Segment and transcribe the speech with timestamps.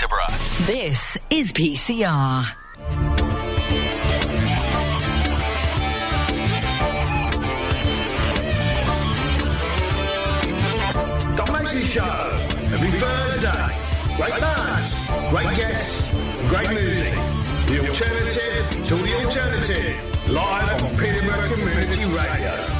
[0.00, 0.64] Peterborough.
[0.64, 2.46] This is PCR.
[11.36, 12.02] Doc Mason Show.
[12.72, 13.76] Every Thursday.
[14.16, 14.88] Great bands,
[15.28, 16.08] great guests,
[16.48, 17.14] great music.
[17.66, 20.30] The alternative to the alternative.
[20.30, 22.79] Live on Peterborough Community Radio.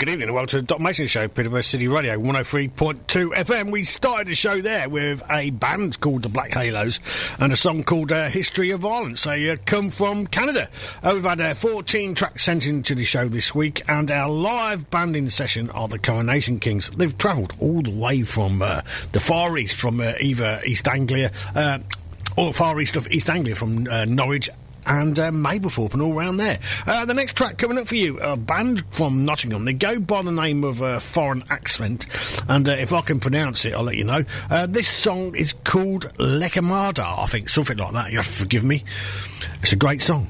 [0.00, 3.70] Good evening and welcome to the Doc Mason Show, Peterborough City Radio, 103.2 FM.
[3.70, 7.00] We started the show there with a band called the Black Halos
[7.38, 9.24] and a song called uh, History of Violence.
[9.24, 10.70] They uh, come from Canada.
[11.02, 14.88] Uh, we've had uh, 14 tracks sent into the show this week and our live
[14.88, 16.88] banding session are the Coronation Kings.
[16.88, 18.80] They've travelled all the way from uh,
[19.12, 21.30] the Far East, from uh, either East Anglia,
[22.38, 24.48] or Far East of East Anglia, from uh, Norwich
[24.90, 26.58] and uh, Mablethorpe and all round there.
[26.86, 29.64] Uh, the next track coming up for you, a band from Nottingham.
[29.64, 32.06] They go by the name of uh, Foreign Accent,
[32.48, 34.24] and uh, if I can pronounce it, I'll let you know.
[34.50, 38.10] Uh, this song is called Lekamada, I think, something like that.
[38.10, 38.84] You have to forgive me.
[39.62, 40.28] It's a great song.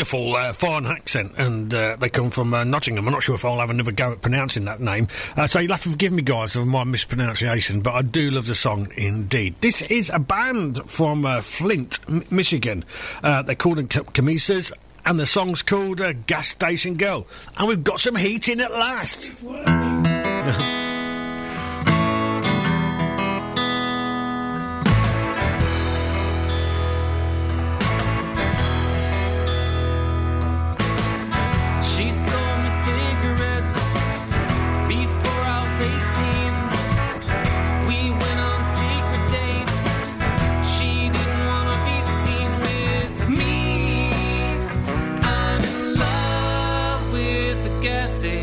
[0.00, 3.06] Wonderful uh, foreign accent, and uh, they come from uh, Nottingham.
[3.06, 5.08] I'm not sure if I'll have another go at pronouncing that name.
[5.36, 8.46] Uh, so you'll have to forgive me, guys, for my mispronunciation, but I do love
[8.46, 9.56] the song indeed.
[9.60, 12.86] This is a band from uh, Flint, M- Michigan.
[13.22, 14.72] Uh, they're called them Camisas,
[15.04, 17.26] and the song's called Gas Station Girl.
[17.58, 19.30] And we've got some heating at last.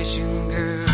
[0.08, 0.87] Gas station girl.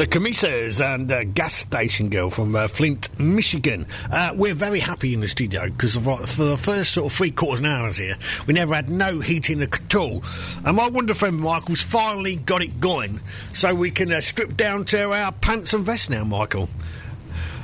[0.00, 3.84] The Camisas and uh, Gas Station Girl from uh, Flint, Michigan.
[4.10, 7.60] Uh, we're very happy in the studio because for the first sort of three quarters
[7.60, 8.16] of an hour here,
[8.46, 10.24] we never had no heating at all.
[10.64, 13.20] And my wonder friend Michael's finally got it going,
[13.52, 16.70] so we can uh, strip down to our pants and vests now, Michael.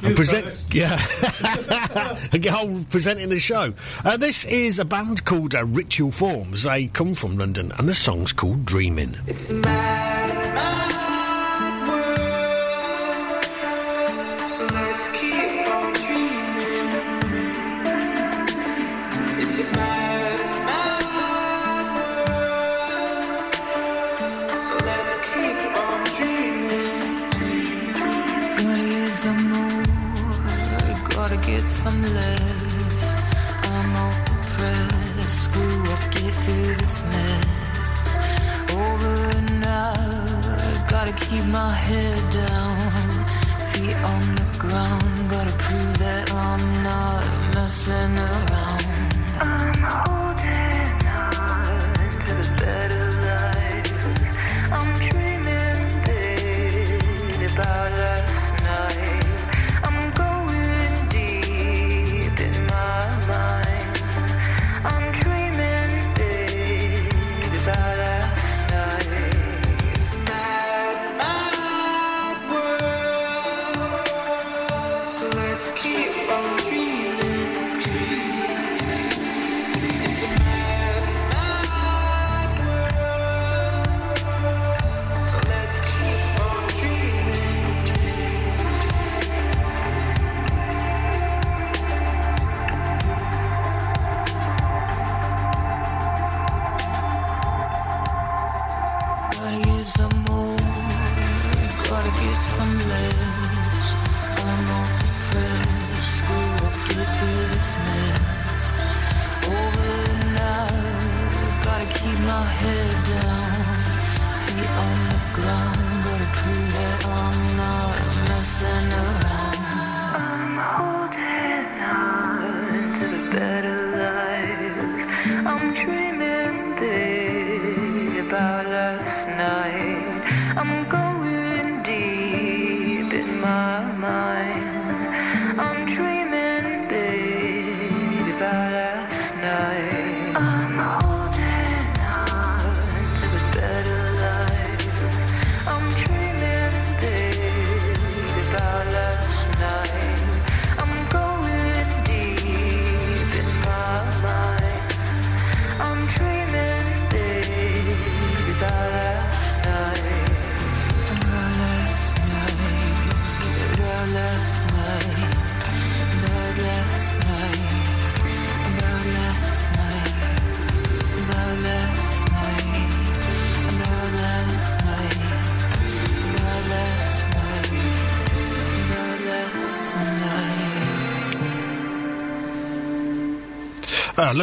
[0.03, 1.01] And present, yeah,
[2.33, 3.73] and get on presenting the show.
[4.05, 6.65] Uh, this is a band called uh, Ritual Forms.
[6.65, 9.17] They come from London, and the song's called Dreaming.
[9.27, 9.96] It's mad,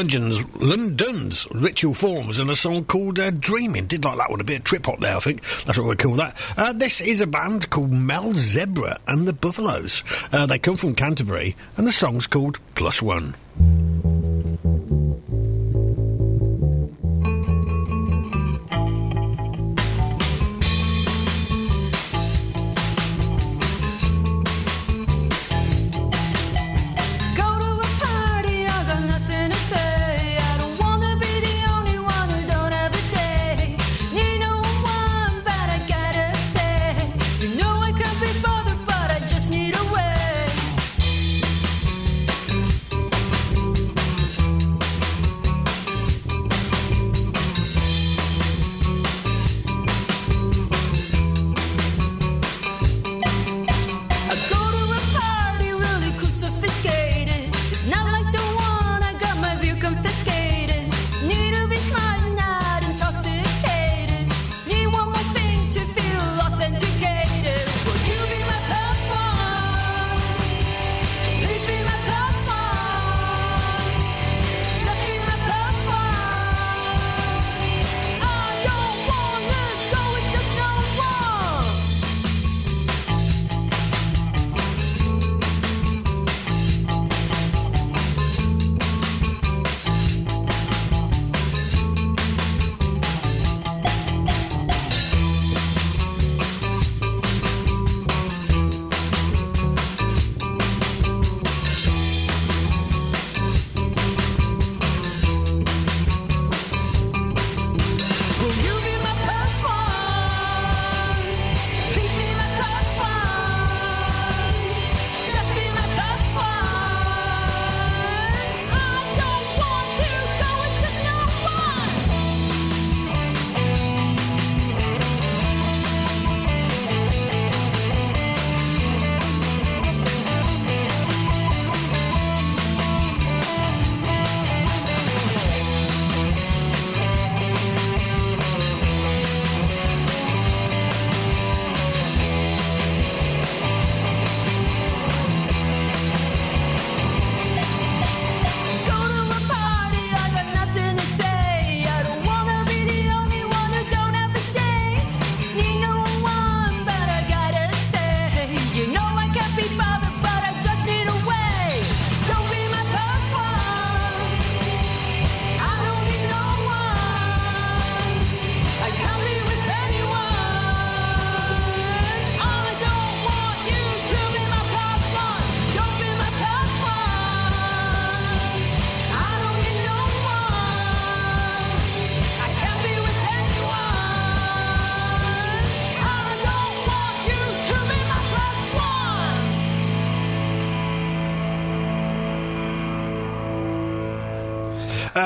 [0.04, 3.86] London's, Ritual Forms and a song called uh, Dreaming.
[3.86, 5.42] Did like that one, a bit of trip hop there, I think.
[5.64, 6.40] That's what we call that.
[6.58, 10.04] Uh, this is a band called Melzebra and the Buffalos.
[10.34, 13.36] Uh, they come from Canterbury and the song's called Plus One.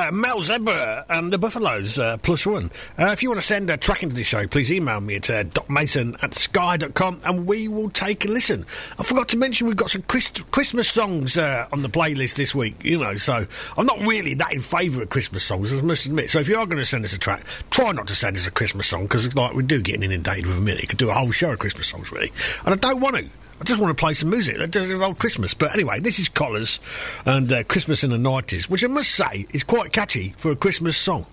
[0.07, 2.71] Uh, Melzebra and the Buffalos, uh, plus one.
[2.97, 5.29] Uh, if you want to send a track into the show, please email me at
[5.29, 8.65] uh, docmason at sky.com and we will take a listen.
[8.97, 12.55] I forgot to mention we've got some Christ- Christmas songs uh, on the playlist this
[12.55, 16.05] week, you know, so I'm not really that in favour of Christmas songs, I must
[16.05, 16.29] admit.
[16.29, 18.47] So if you are going to send us a track, try not to send us
[18.47, 20.83] a Christmas song because like, we do get inundated with a minute.
[20.83, 22.31] You could do a whole show of Christmas songs, really.
[22.63, 23.25] And I don't want to.
[23.59, 25.53] I just want to play some music that doesn't involve Christmas.
[25.53, 26.79] But anyway, this is Collars
[27.25, 30.55] and uh, Christmas in the 90s, which I must say is quite catchy for a
[30.55, 31.25] Christmas song.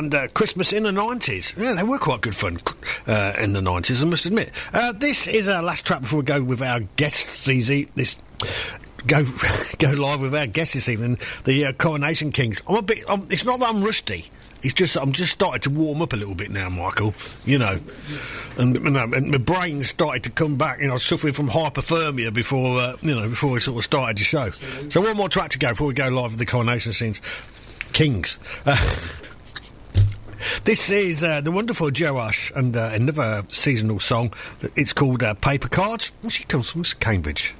[0.00, 1.56] And uh, Christmas in the 90s.
[1.56, 2.58] Yeah, they were quite good fun
[3.06, 4.50] uh, in the 90s, I must admit.
[4.72, 8.16] Uh, this is our last track before we go with our guests this, e- this
[9.06, 9.22] go
[9.78, 12.62] go live with our guests this evening, the uh, Coronation Kings.
[12.66, 13.08] I'm a bit.
[13.08, 14.30] Um, it's not that I'm rusty.
[14.62, 17.14] It's just I'm just starting to warm up a little bit now, Michael.
[17.44, 17.78] You know,
[18.58, 20.80] and, and my brain started to come back.
[20.80, 23.84] You know, I was suffering from hypothermia before uh, you know before we sort of
[23.84, 24.50] started the show.
[24.88, 27.20] So one more track to go before we go live with the Coronation scenes.
[27.92, 28.38] Kings.
[28.64, 28.76] Uh,
[30.64, 34.32] This is uh, the wonderful Jo Ash and uh, another seasonal song.
[34.76, 36.10] It's called uh, Paper Cards.
[36.22, 37.54] Well, she comes from Cambridge.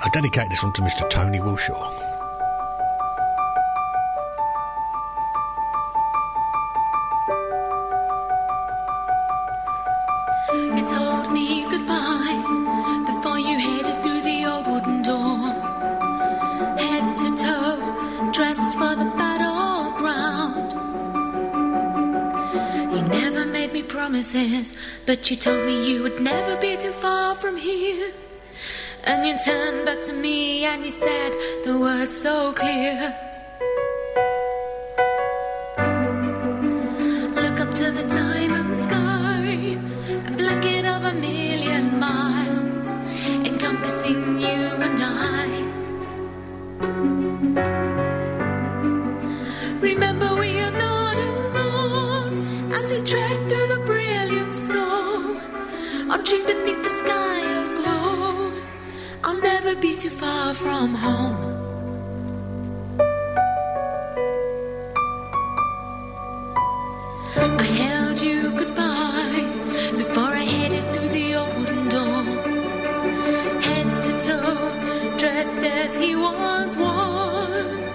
[0.00, 1.08] I dedicate this one to Mr.
[1.10, 2.07] Tony Wilshaw.
[24.08, 28.10] Promises, but you told me you would never be too far from here.
[29.04, 31.32] And you turned back to me and you said
[31.66, 32.96] the words so clear.
[37.42, 39.76] Look up to the diamond sky,
[40.28, 42.86] a blanket of a million miles,
[43.46, 44.97] encompassing you and
[56.48, 58.52] beneath the sky aglow.
[59.22, 61.36] I'll never be too far from home.
[67.64, 69.44] I held you goodbye
[70.02, 72.22] before I headed through the old wooden door.
[73.68, 74.64] Head to toe,
[75.18, 77.90] dressed as he once was.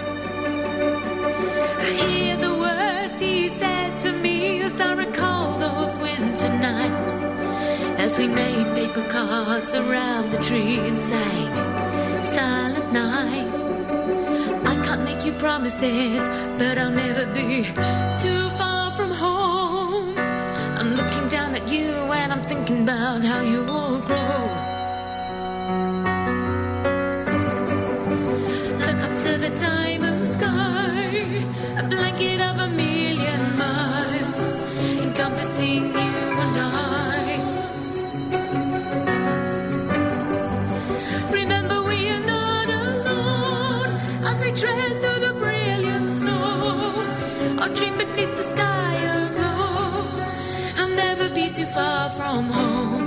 [1.87, 7.22] I hear the words he said to me as I recall those winter nights.
[8.03, 11.53] As we made paper cards around the tree and sang
[12.21, 13.57] Silent Night.
[14.71, 16.21] I can't make you promises,
[16.59, 17.63] but I'll never be
[18.23, 20.17] too far from home.
[20.17, 24.39] I'm looking down at you and I'm thinking about how you'll grow.
[28.83, 31.03] Look up to the diamond sky,
[31.81, 34.53] a blanket of a million miles,
[35.05, 36.13] encompassing you
[36.43, 37.22] and I.
[51.55, 53.02] too far from home.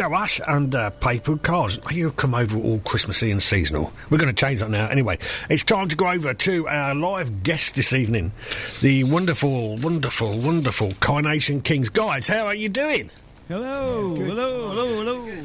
[0.00, 1.78] Ah, Jo Ash and uh, Paper Cards.
[1.90, 3.92] You've come over all Christmassy and seasonal.
[4.10, 4.86] We're going to change that now.
[4.88, 5.18] Anyway,
[5.50, 8.32] it's time to go over to our live guest this evening,
[8.80, 11.88] the wonderful, wonderful, wonderful Coronation Kings.
[11.88, 13.10] Guys, how are you doing?
[13.48, 15.42] Hello, hello, hello, hello.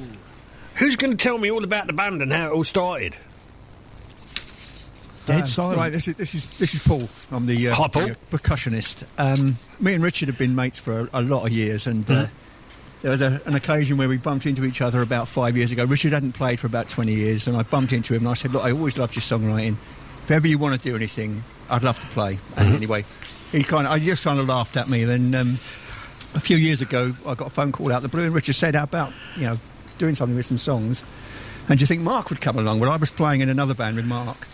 [0.75, 3.15] Who's going to tell me all about the band and how it all started?
[5.25, 5.77] Dead Um, silent.
[5.77, 7.07] Right, this is this is this is Paul.
[7.31, 8.07] I'm the, uh, Hi, Paul.
[8.07, 9.05] the percussionist.
[9.17, 12.13] Um, me and Richard have been mates for a, a lot of years, and uh,
[12.25, 12.42] Mm-hmm.
[13.03, 15.83] There was a, an occasion where we bumped into each other about five years ago.
[15.83, 18.53] Richard hadn't played for about 20 years, and I bumped into him and I said,
[18.53, 19.75] "Look, I always loved your songwriting.
[20.23, 22.61] If ever you want to do anything, I'd love to play." Mm-hmm.
[22.61, 23.05] And anyway,
[23.51, 25.03] he kind of, I just kind of laughed at me.
[25.03, 25.59] Then um,
[26.33, 28.73] a few years ago, I got a phone call out the blue, and Richard said,
[28.73, 29.59] "How about you know
[29.97, 31.03] doing something with some songs?"
[31.67, 32.79] And do you think Mark would come along?
[32.79, 34.47] Well, I was playing in another band with Mark,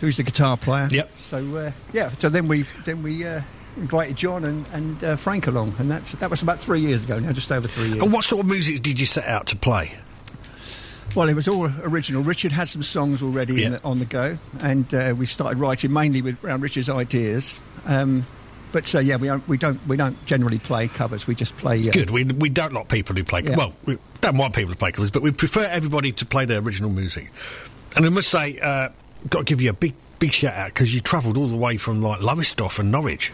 [0.00, 0.88] who's the guitar player.
[0.92, 1.18] Yep.
[1.18, 3.42] So uh, yeah, so then we then we uh,
[3.76, 7.18] invited John and, and uh, Frank along, and that's, that was about three years ago
[7.18, 8.02] now, just over three years.
[8.02, 9.92] And what sort of music did you set out to play?
[11.14, 12.22] Well, it was all original.
[12.22, 13.68] Richard had some songs already yeah.
[13.70, 17.58] the, on the go, and uh, we started writing mainly with, around Richard's ideas.
[17.84, 18.26] Um,
[18.72, 21.26] but so yeah, we don't, we don't we don't generally play covers.
[21.26, 21.86] We just play.
[21.86, 22.10] Uh, Good.
[22.10, 23.42] We we don't like people who play.
[23.42, 23.56] Yeah.
[23.56, 26.60] Well, we don't want people to play covers, but we prefer everybody to play their
[26.60, 27.30] original music.
[27.94, 28.88] And I must say, uh,
[29.28, 31.76] got to give you a big big shout out because you travelled all the way
[31.76, 33.32] from like Lowestoft and Norwich.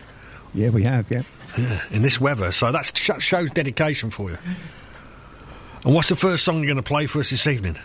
[0.54, 1.11] Yeah, we have.
[1.11, 1.22] Yeah.
[1.58, 1.82] yeah.
[1.90, 4.38] In this weather, so that shows dedication for you.
[5.84, 7.78] And what's the first song you're going to play for us this evening?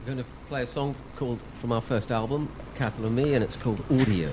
[0.00, 3.44] We're going to play a song called from our first album, Catherine and Me, and
[3.44, 4.32] it's called Audio.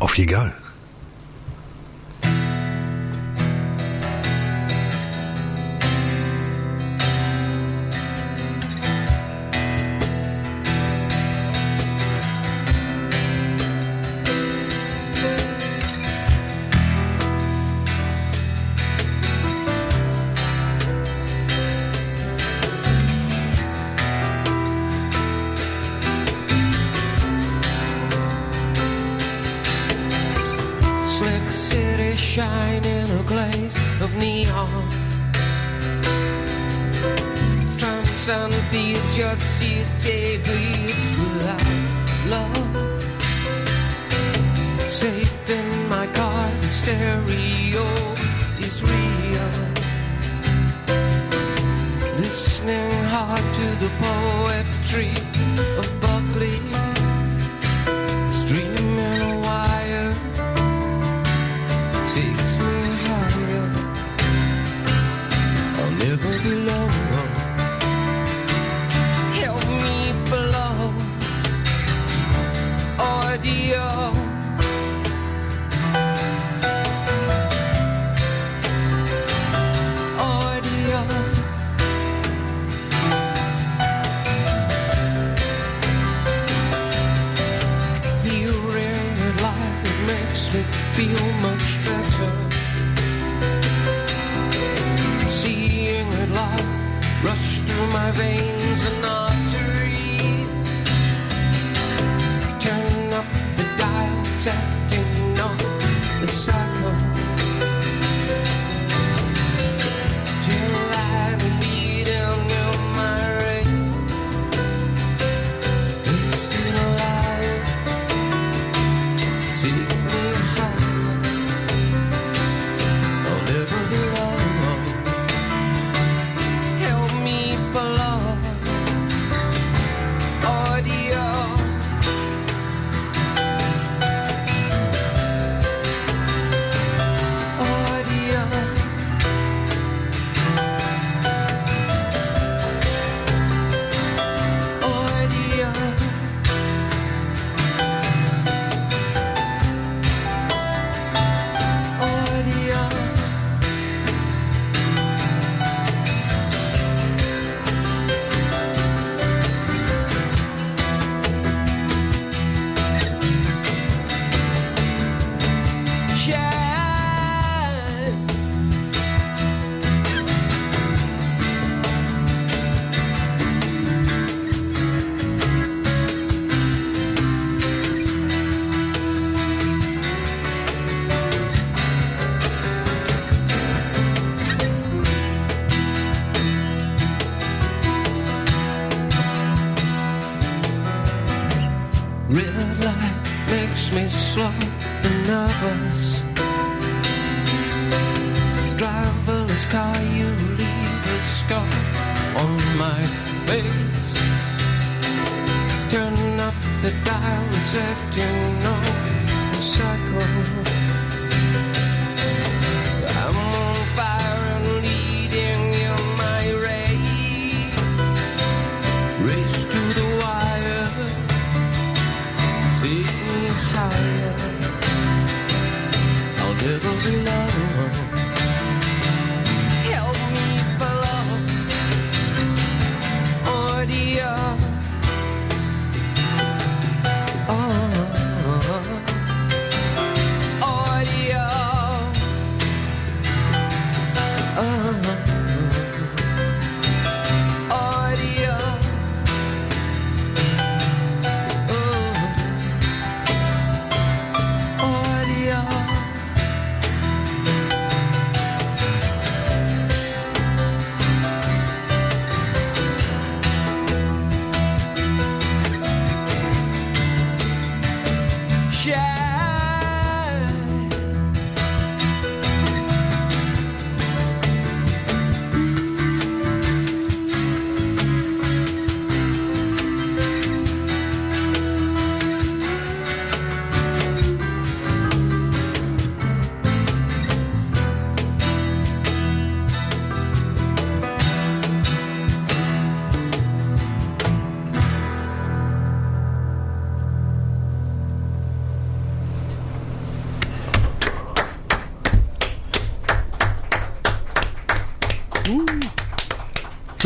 [0.00, 0.52] Off you go.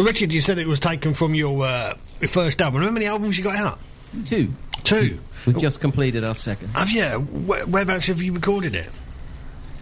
[0.04, 2.82] Richard, you said it was taken from your, uh, your first album.
[2.82, 3.78] How many albums you got out?
[4.26, 4.52] Two.
[4.84, 5.18] Two.
[5.46, 6.68] We've just completed our second.
[6.74, 7.04] Have you?
[7.04, 8.90] Where, whereabouts have you recorded it?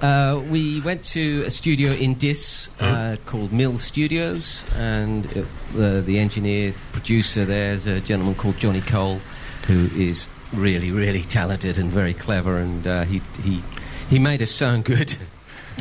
[0.00, 5.46] Uh, we went to a studio in Diss uh, called Mill Studios, and it,
[5.76, 9.20] uh, the engineer producer there is a gentleman called Johnny Cole,
[9.66, 13.62] who is really, really talented and very clever, and uh, he he
[14.08, 15.16] he made us sound good.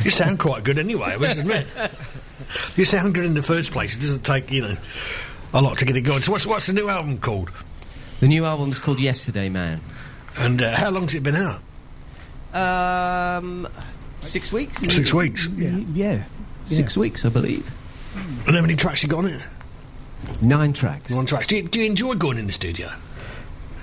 [0.03, 1.67] You sound quite good anyway, I must admit.
[2.77, 3.95] You sound good in the first place.
[3.95, 4.75] It doesn't take, you know,
[5.53, 6.21] a lot to get it going.
[6.21, 7.51] So, what's, what's the new album called?
[8.19, 9.81] The new album is called Yesterday Man.
[10.37, 11.61] And uh, how long's it been out?
[12.53, 13.67] Um,
[14.21, 14.81] six weeks.
[14.81, 15.47] Six weeks.
[15.47, 16.23] Yeah.
[16.65, 17.69] Six weeks, I believe.
[18.45, 19.41] And how many tracks you got on it?
[20.41, 21.11] Nine tracks.
[21.11, 21.47] Nine tracks.
[21.47, 22.91] Do you, do you enjoy going in the studio?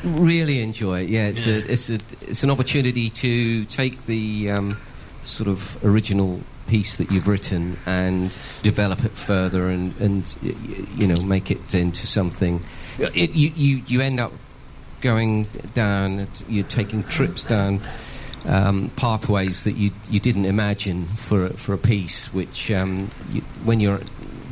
[0.04, 1.08] Really enjoy it.
[1.10, 1.54] Yeah, it's Yeah.
[1.54, 4.78] a it's a it's an opportunity to take the um,
[5.22, 10.36] sort of original piece that you've written and develop it further and and
[10.96, 12.62] you know make it into something.
[12.98, 14.32] It, you you you end up
[15.00, 15.44] going
[15.74, 16.28] down.
[16.48, 17.80] You're taking trips down.
[18.44, 23.40] Um, pathways that you you didn't imagine for a, for a piece, which um, you,
[23.64, 24.00] when you're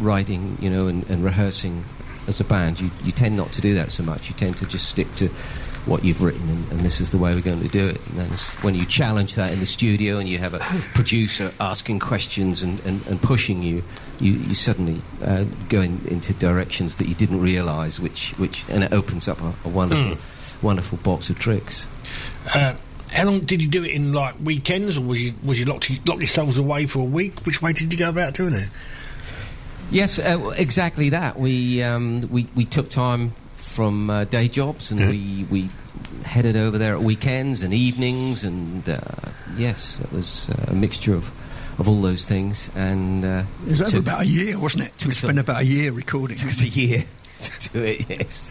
[0.00, 1.84] writing, you know, and, and rehearsing
[2.26, 4.28] as a band, you, you tend not to do that so much.
[4.28, 5.30] You tend to just stick to
[5.86, 8.00] what you've written, and, and this is the way we're going to do it.
[8.08, 8.30] And then
[8.62, 10.58] when you challenge that in the studio, and you have a
[10.94, 13.82] producer asking questions and, and, and pushing you,
[14.18, 18.82] you, you suddenly uh, go in, into directions that you didn't realise, which which and
[18.82, 20.18] it opens up a, a wonderful
[20.60, 21.86] wonderful box of tricks.
[22.52, 22.74] Uh,
[23.12, 25.88] how long did you do it in, like, weekends, or was you, was you locked,
[26.08, 27.38] lock yourselves away for a week?
[27.46, 28.68] Which way did you go about doing it?
[29.90, 31.38] Yes, uh, exactly that.
[31.38, 33.32] We um, we we took time
[33.76, 35.10] from uh, day jobs and Yeah.
[35.10, 35.68] we we
[36.24, 38.98] headed over there at weekends and evenings and uh,
[39.58, 41.30] yes, it was uh, a mixture of
[41.78, 44.92] of all those things and uh, It was over about a year, wasn't it?
[45.04, 46.38] We took spent about a year recording.
[46.38, 47.04] took us a year
[47.40, 48.06] to do it.
[48.08, 48.50] Yes.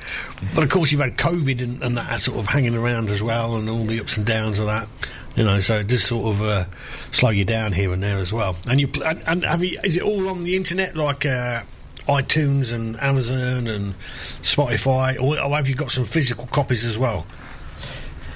[0.54, 3.56] But of course, you've had COVID and, and that sort of hanging around as well,
[3.58, 4.88] and all the ups and downs of that.
[5.36, 6.66] You know, so it does sort of uh,
[7.12, 8.56] slow you down here and there as well.
[8.70, 9.80] And you pl- and, and have you?
[9.84, 11.64] Is it all on the internet, like uh,
[12.08, 13.96] iTunes and Amazon and
[14.42, 17.26] Spotify, or, or have you got some physical copies as well?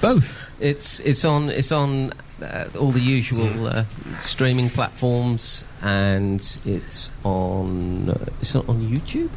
[0.00, 0.42] Both.
[0.60, 2.12] It's it's on it's on
[2.42, 3.84] uh, all the usual uh,
[4.20, 9.30] streaming platforms and it's on uh, it's on YouTube.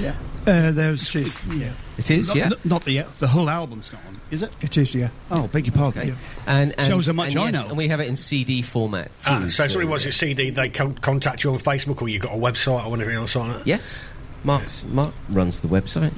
[0.00, 0.14] Yeah.
[0.46, 1.08] Uh, there's.
[1.14, 1.72] It is, Yeah.
[2.04, 2.44] It is, Not, yeah.
[2.46, 4.50] n- not the the whole album's not on, is it?
[4.60, 5.08] It is, yeah.
[5.30, 6.02] Oh, beg your pardon.
[6.02, 6.14] Okay.
[6.46, 7.68] And, and Shows how much and I yes, know.
[7.68, 9.06] And we have it in CD format.
[9.06, 12.08] Too, Ah, so if somebody wants a CD, they con- contact you on Facebook, or
[12.08, 13.66] you've got a website or anything else on it.
[13.66, 14.04] Yes,
[14.44, 16.14] Mark's, Mark runs the website.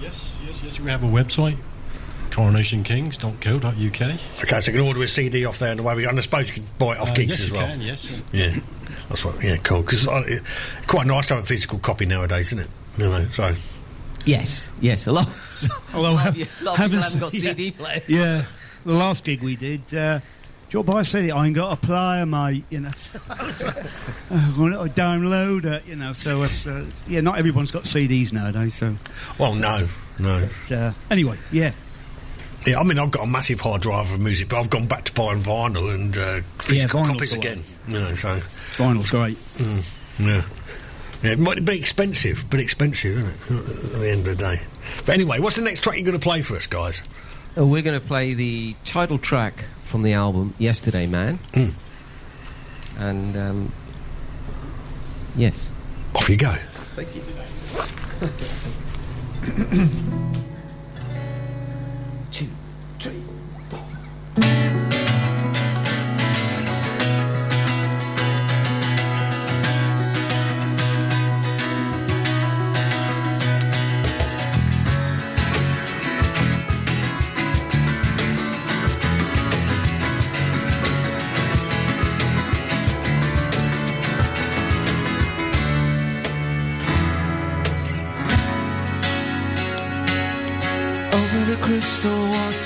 [0.00, 0.78] Yes, yes, yes.
[0.80, 1.56] We have a website,
[2.30, 3.74] coronationkings.co.uk.
[4.42, 6.08] Okay, so you can order a CD off there, and away we go.
[6.08, 7.66] And I suppose you can buy it off Uh, gigs yes, as you well.
[7.66, 8.22] can, yes.
[8.32, 8.56] Yeah,
[9.08, 9.42] that's what.
[9.42, 9.82] Yeah, cool.
[9.82, 10.38] Because uh,
[10.86, 12.68] quite nice to have a physical copy nowadays, isn't it?
[12.98, 13.54] You know, so
[14.26, 15.28] Yes, yes, a lot.
[15.94, 17.40] Although a lot of, you- a lot of people haven't- haven't got yeah.
[17.40, 18.08] CD players.
[18.08, 18.44] Yeah,
[18.84, 19.82] the last gig we did.
[19.94, 20.24] Uh, do
[20.78, 21.30] you want to buy a CD?
[21.32, 22.64] I ain't got a player, mate.
[22.70, 22.90] You know,
[24.30, 25.86] I'm going to download it.
[25.86, 28.74] You know, so it's, uh, yeah, not everyone's got CDs nowadays.
[28.74, 28.94] So,
[29.38, 30.48] well, no, no.
[30.68, 31.72] but, uh, anyway, yeah,
[32.66, 35.04] Yeah, I mean, I've got a massive hard drive of music, but I've gone back
[35.06, 37.62] to buying vinyl and uh, physical vinyl's copies again.
[37.88, 38.38] You know, so
[38.74, 39.36] vinyl's great.
[39.58, 39.82] yeah.
[40.20, 40.42] Yeah,
[41.22, 43.94] it might be expensive, but expensive, isn't it?
[43.94, 44.60] At the end of the day.
[45.04, 47.02] But anyway, what's the next track you're going to play for us, guys?
[47.56, 51.38] Uh, we're going to play the title track from the album Yesterday Man.
[51.52, 51.72] Mm.
[52.98, 53.72] And um,
[55.36, 55.68] yes,
[56.14, 56.52] Off you go.
[56.52, 57.22] thank you.
[62.30, 62.48] Two,
[62.98, 63.22] three.
[64.36, 64.79] over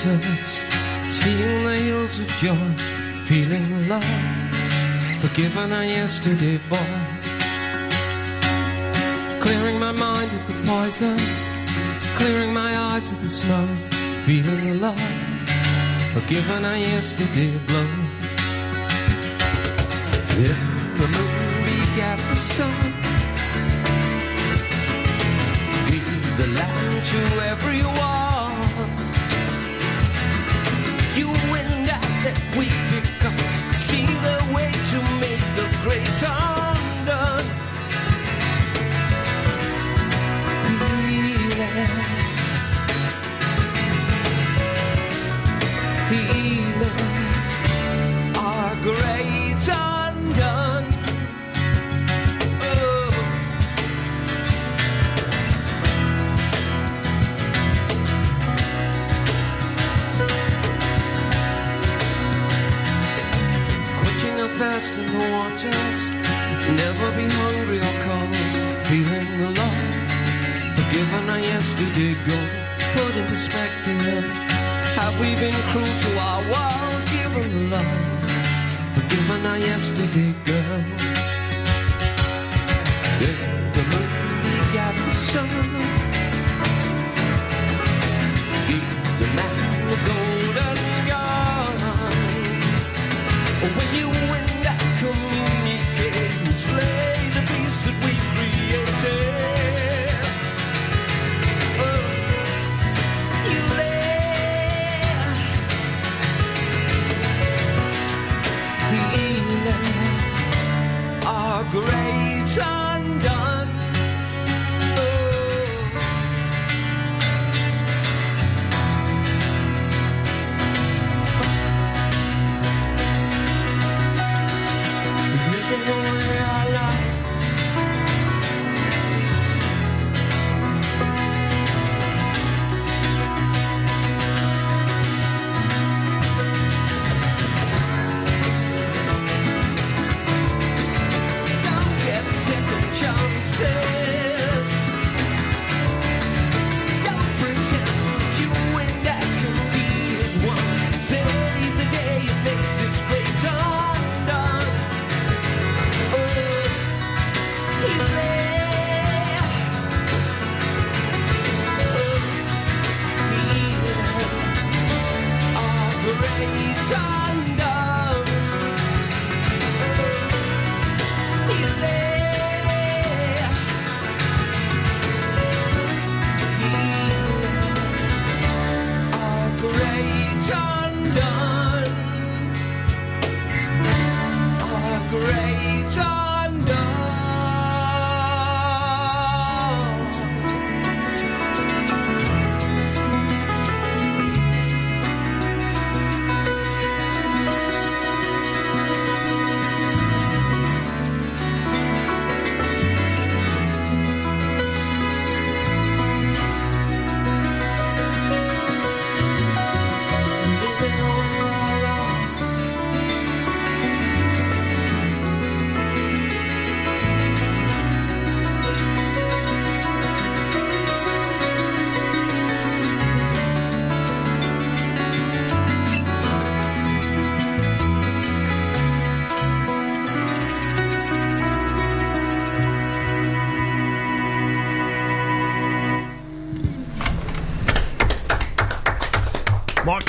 [0.05, 0.59] waters,
[1.09, 2.71] seeing the hills of joy,
[3.25, 4.03] feeling love,
[5.19, 6.93] forgiven a yesterday boy.
[9.39, 11.17] Clearing my mind of the poison,
[12.17, 13.65] clearing my eyes of the snow,
[14.25, 14.99] feeling love,
[16.13, 17.87] forgiven a yesterday blow.
[20.37, 21.34] Yeah,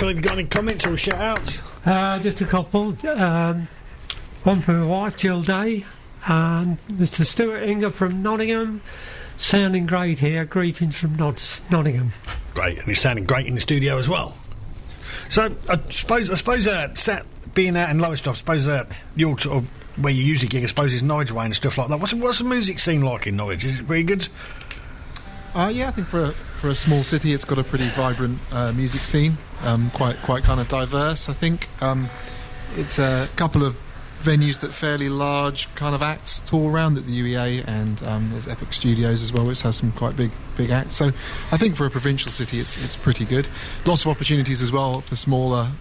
[0.07, 1.59] Michael, have you got any comments or shout outs?
[1.85, 2.97] Uh, just a couple.
[3.09, 3.67] Um,
[4.45, 5.85] one from my wife, Jill Day,
[6.27, 7.27] and Mr.
[7.27, 8.83] Stuart Inger from Nottingham.
[9.37, 10.45] Sounding great here.
[10.45, 12.13] Greetings from Not- Nottingham.
[12.55, 14.37] Great, and you're sounding great in the studio as well.
[15.29, 18.85] So I suppose I suppose uh, Sat, being out in Lowestoft, I suppose uh,
[19.17, 19.69] your sort of
[20.01, 21.99] where you usually gig, I suppose, is Norwich way and stuff like that.
[21.99, 23.65] What's what's the music scene like in Norwich?
[23.65, 24.29] Is it very good?
[25.57, 28.39] Uh, yeah, I think for a, for a small city, it's got a pretty vibrant
[28.53, 29.39] uh, music scene.
[29.63, 31.31] Um, quite quite kind of diverse.
[31.31, 32.11] I think um,
[32.77, 33.79] it's a couple of
[34.19, 38.47] venues that fairly large kind of acts tour around at the UEA, and um, there's
[38.47, 40.95] Epic Studios as well, which has some quite big big acts.
[40.95, 41.13] So
[41.51, 43.49] I think for a provincial city, it's it's pretty good.
[43.87, 45.73] Lots of opportunities as well for smaller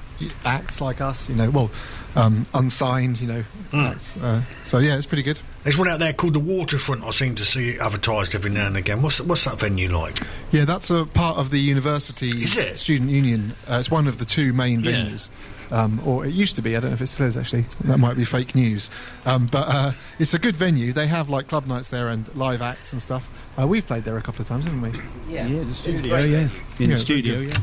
[0.45, 1.27] acts like us.
[1.27, 1.69] You know, well,
[2.15, 3.19] um, unsigned.
[3.19, 4.15] You know, acts.
[4.15, 5.41] Uh, so yeah, it's pretty good.
[5.65, 7.03] There's one out there called the Waterfront.
[7.03, 9.01] I seem to see it advertised every now and again.
[9.01, 10.19] What's what's that venue like?
[10.51, 13.55] Yeah, that's a part of the university student union.
[13.67, 14.91] Uh, it's one of the two main Yeah.
[14.91, 15.29] venues.
[15.71, 16.77] Um, or it used to be.
[16.77, 17.65] I don't know if it still is actually.
[17.85, 18.91] That might be fake news.
[19.25, 20.93] Um, but uh, it's a good venue.
[20.93, 23.27] They have like club nights there and live acts and stuff.
[23.59, 24.91] Uh, we've played there a couple of times, haven't we?
[25.33, 25.47] Yeah.
[25.47, 26.29] Yeah, the studio, yeah.
[26.47, 26.49] venue.
[26.79, 27.57] In the studio, yeah.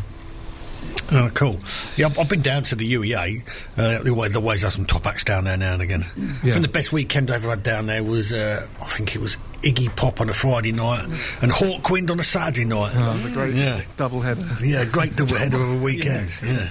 [1.14, 1.58] Oh, cool.
[1.96, 3.42] Yeah, I've, I've been down to the UEA.
[3.76, 6.04] Uh, they always, have some top acts down there now and again.
[6.16, 6.52] I Yeah.
[6.54, 9.36] think the best weekend I ever had down there was, uh, I think it was
[9.62, 11.04] Iggy Pop on a Friday night
[11.42, 12.92] and Hawkwind on a Saturday night.
[12.96, 13.82] Oh, it was a great yeah.
[13.96, 14.46] double header.
[14.64, 16.36] Yeah, great double header of a weekend.
[16.42, 16.68] Yeah.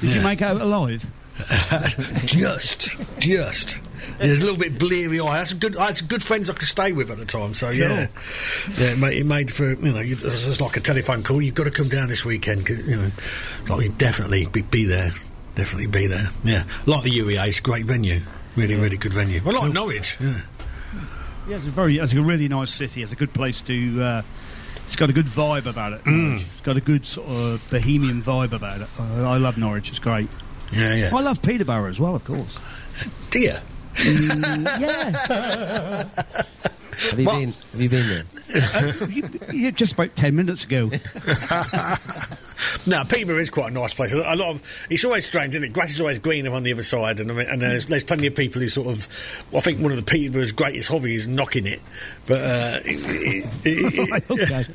[0.00, 0.16] Did Yeah.
[0.16, 1.04] you make out alive?
[2.26, 3.78] just, just.
[4.18, 5.26] There's a little bit bleary eye.
[5.26, 7.24] I had some good, I had some good friends I could stay with at the
[7.24, 7.54] time.
[7.54, 8.08] So yeah,
[8.78, 11.40] yeah, it made, it made for you know, you- it's like a telephone call.
[11.42, 12.66] You've got to come down this weekend.
[12.66, 13.10] 'cause, you know,
[13.68, 15.10] like you definitely be, be there,
[15.56, 16.28] definitely be there.
[16.44, 18.20] Yeah, like the UEA, it's a great venue.
[18.56, 19.40] Really, really good venue.
[19.44, 20.16] I like Norwich.
[20.20, 20.40] Yeah.
[21.48, 23.02] Yeah, it's a very, it's a really nice city.
[23.02, 24.02] It's a good place to.
[24.02, 24.22] Uh,
[24.86, 26.04] it's got a good vibe about it.
[26.04, 26.40] Mm.
[26.40, 28.88] It's got a good sort of bohemian vibe about it.
[28.98, 29.88] Uh, I love Norwich.
[29.90, 30.28] It's great.
[30.72, 31.10] Yeah, yeah.
[31.14, 32.58] I love Peterborough as well, of course.
[33.30, 33.60] Dear.
[33.98, 36.04] Yeah.
[37.10, 37.52] Have you been?
[37.52, 38.24] Have you been there?
[38.74, 39.22] Uh, you,
[39.52, 40.90] you- just about ten minutes ago.
[42.86, 44.12] No, Peterborough is quite a nice place.
[44.12, 45.72] A lot of it's always strange, isn't it?
[45.72, 48.60] Grass is always greener on the other side, and, and there's, there's plenty of people
[48.60, 49.08] who sort of.
[49.50, 51.80] Well, I think one of the Peterborough's greatest hobby is knocking it,
[52.26, 54.66] but uh, it, it, it, okay.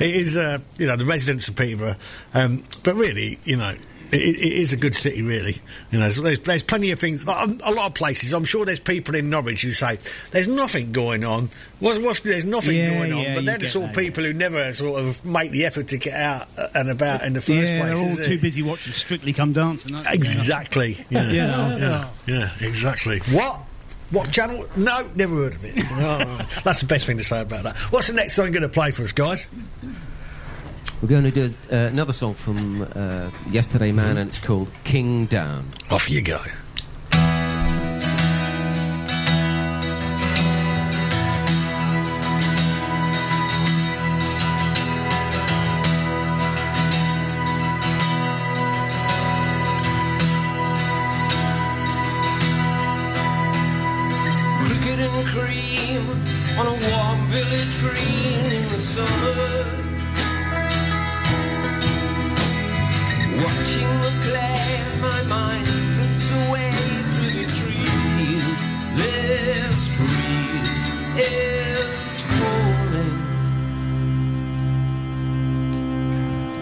[0.04, 1.96] it is uh, you know the residents of Peterborough,
[2.34, 3.74] um, but really you know.
[4.10, 5.56] It, it is a good city, really.
[5.90, 7.26] You know, there's, there's plenty of things.
[7.26, 8.32] A a lot of places.
[8.32, 9.98] I'm sure there's people in Norwich who say
[10.30, 11.50] there's nothing going on.
[11.80, 14.24] What's, what's, there's nothing Yeah, going on, yeah, but they're the sort of that, people
[14.24, 17.72] who never sort of make the effort to get out and about in the first
[17.72, 17.94] yeah, place.
[17.94, 18.26] they're all is it?
[18.26, 19.96] too busy watching Strictly Come Dancing.
[20.06, 20.96] Exactly.
[21.10, 21.30] Yeah.
[21.30, 22.08] Yeah.
[22.26, 22.50] Yeah.
[22.60, 23.20] Exactly.
[23.30, 23.60] What?
[24.10, 24.66] What channel?
[24.76, 25.74] No, never heard of it.
[25.90, 27.76] Oh, that's the best thing to say about that.
[27.92, 29.46] What's the next song you're going to play for us, guys?
[31.00, 35.26] We're going to do uh, another song from uh, Yesterday Man, and it's called King
[35.26, 35.64] Down.
[35.92, 36.40] Off you go.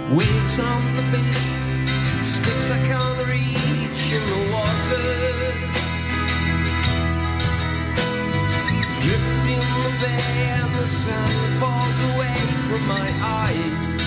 [0.09, 1.37] Waves on the beach,
[2.23, 5.03] sticks I can't reach in the water.
[9.01, 12.37] Drift in the bay and the sun falls away
[12.69, 14.06] from my eyes.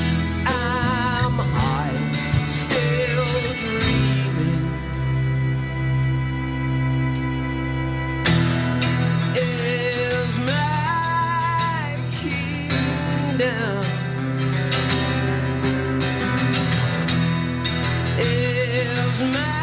[19.20, 19.59] Is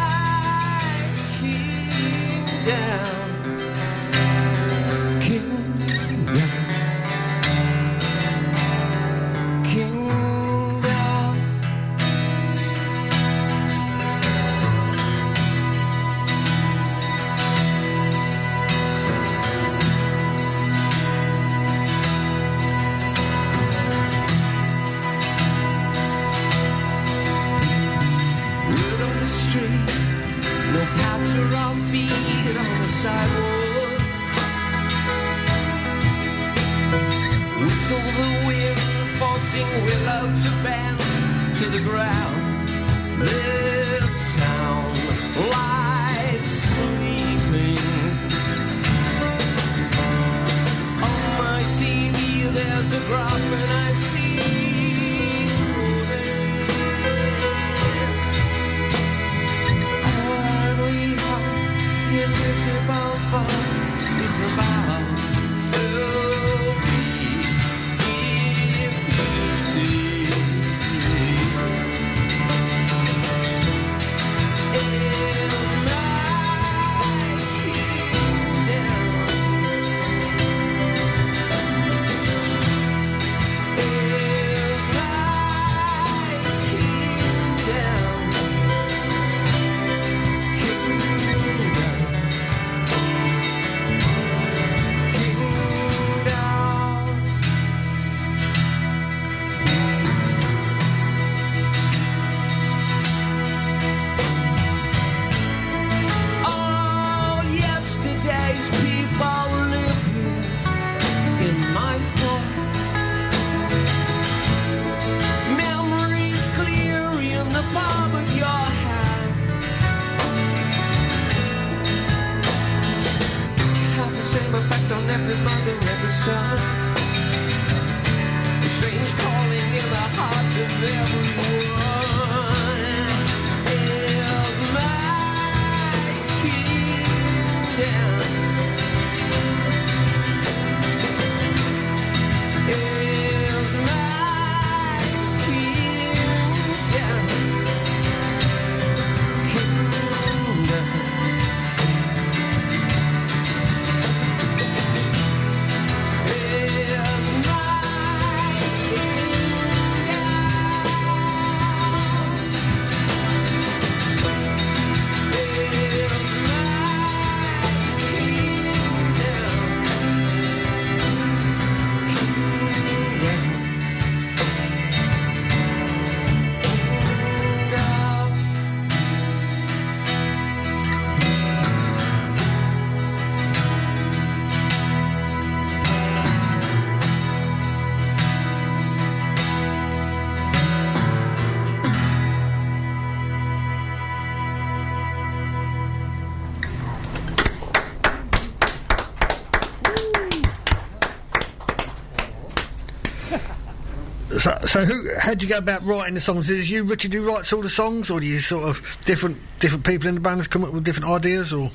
[204.77, 205.09] So, who?
[205.19, 206.51] How do you go about writing the songs?
[206.51, 209.39] Is it you, Richard, who writes all the songs, or do you sort of different
[209.59, 211.71] different people in the band come up with different ideas, or?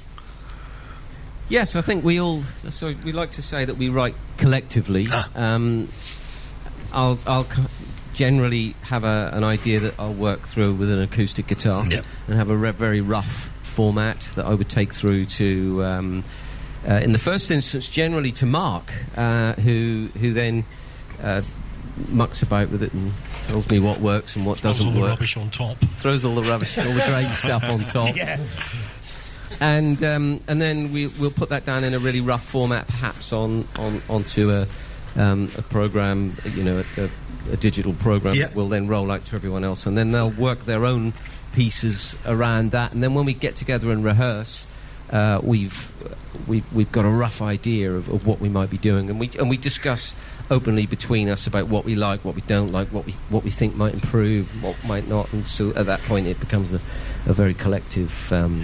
[1.49, 2.43] Yes, I think we all.
[2.69, 5.07] So we like to say that we write collectively.
[5.33, 5.89] Um,
[6.93, 7.47] I'll, I'll
[8.13, 12.51] generally have a, an idea that I'll work through with an acoustic guitar and have
[12.51, 15.83] a re- very rough format that I would take through to.
[15.83, 16.23] Um,
[16.87, 20.65] uh, in the first instance, generally to Mark, uh, who who then
[21.23, 21.41] uh,
[22.09, 23.11] mucks about with it and
[23.43, 25.09] tells me what works and what Throws doesn't all the work.
[25.11, 25.77] rubbish on top.
[25.97, 28.39] Throws all the rubbish, all the great stuff on top Yeah.
[29.59, 33.33] and um, and then we, we'll put that down in a really rough format, perhaps
[33.33, 34.67] on, on onto a
[35.19, 37.09] um, a program, you know, a,
[37.51, 38.47] a, digital program Yeah.
[38.47, 41.13] that will then roll out to everyone else, and then they'll work their own
[41.53, 44.65] pieces around that, and then when we get together and rehearse.
[45.09, 45.91] Uh, we've
[46.47, 49.29] we've we've got a rough idea of, of what we might be doing, and we
[49.37, 50.15] and we discuss
[50.51, 53.49] openly between us about what we like, what we don't like, what we what we
[53.49, 56.75] think might improve, what might not, and so at that point it becomes a,
[57.25, 58.31] a very collective.
[58.31, 58.61] Um,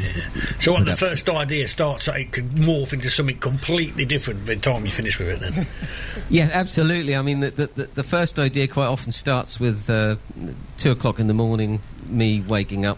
[0.60, 4.60] So, what the first idea starts, it could morph into something completely different by the
[4.62, 5.40] time you finish with it.
[5.40, 5.68] Then,
[6.30, 7.16] Yeah, absolutely.
[7.16, 10.18] I mean, the, the, the, the first idea quite often starts with uh,
[10.78, 11.80] two o'clock in the morning,
[12.10, 12.98] me waking up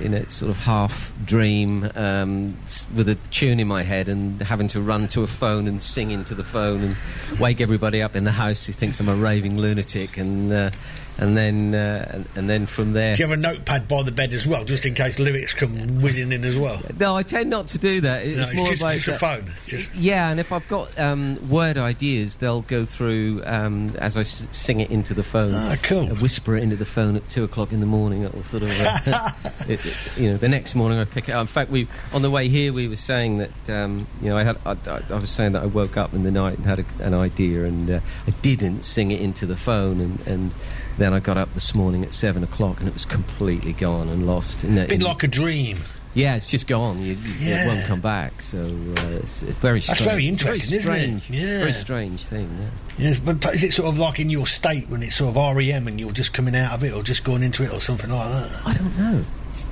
[0.00, 2.56] in a sort of half dream um,
[2.94, 6.10] with a tune in my head and having to run to a phone and sing
[6.10, 6.96] into the phone and
[7.38, 10.16] wake everybody up in the house who thinks I'm a raving lunatic.
[10.16, 10.70] And uh,
[11.18, 13.14] and then uh, and, and then from there.
[13.14, 16.00] do you have a notepad by the bed as well, just in case lyrics come
[16.00, 16.80] whizzing in as well?
[16.98, 18.24] No, I tend not to do that.
[18.24, 20.98] It's, No, it's more just- like just a phone, just- yeah, and if I've got
[20.98, 25.52] um, word ideas, they'll go through um, as I s- sing it into the phone.
[25.54, 26.08] Ah, cool.
[26.08, 28.22] I whisper it into the phone at two o'clock in the morning.
[28.22, 29.30] It'll sort of, uh,
[29.68, 31.40] it, it- you know, the next morning I pick it up.
[31.42, 34.44] In fact, we on the way here we were saying that um, you know I
[34.44, 36.80] had I, I, I was saying that I woke up in the night and had
[36.80, 40.20] a, an idea, and uh, I didn't sing it into the phone, and.
[40.26, 40.52] and
[40.98, 44.26] then I got up this morning at seven o'clock and it was completely gone and
[44.26, 44.64] lost.
[44.64, 45.78] In the, A bit in- like a dream.
[46.14, 46.98] yeah, it's just gone.
[47.00, 47.64] You, you, Yeah.
[47.64, 48.42] It won't come back.
[48.42, 51.30] So uh, it's, it's very That's very interesting, Very isn't it?
[51.30, 51.58] Yeah.
[51.60, 52.48] Very strange thing.
[52.60, 52.68] Yeah.
[53.06, 55.86] Yes, but is it sort of like in your state when it's sort of REM
[55.86, 58.28] and you're just coming out of it or just going into it or something like
[58.30, 58.62] that?
[58.66, 59.24] I don't know.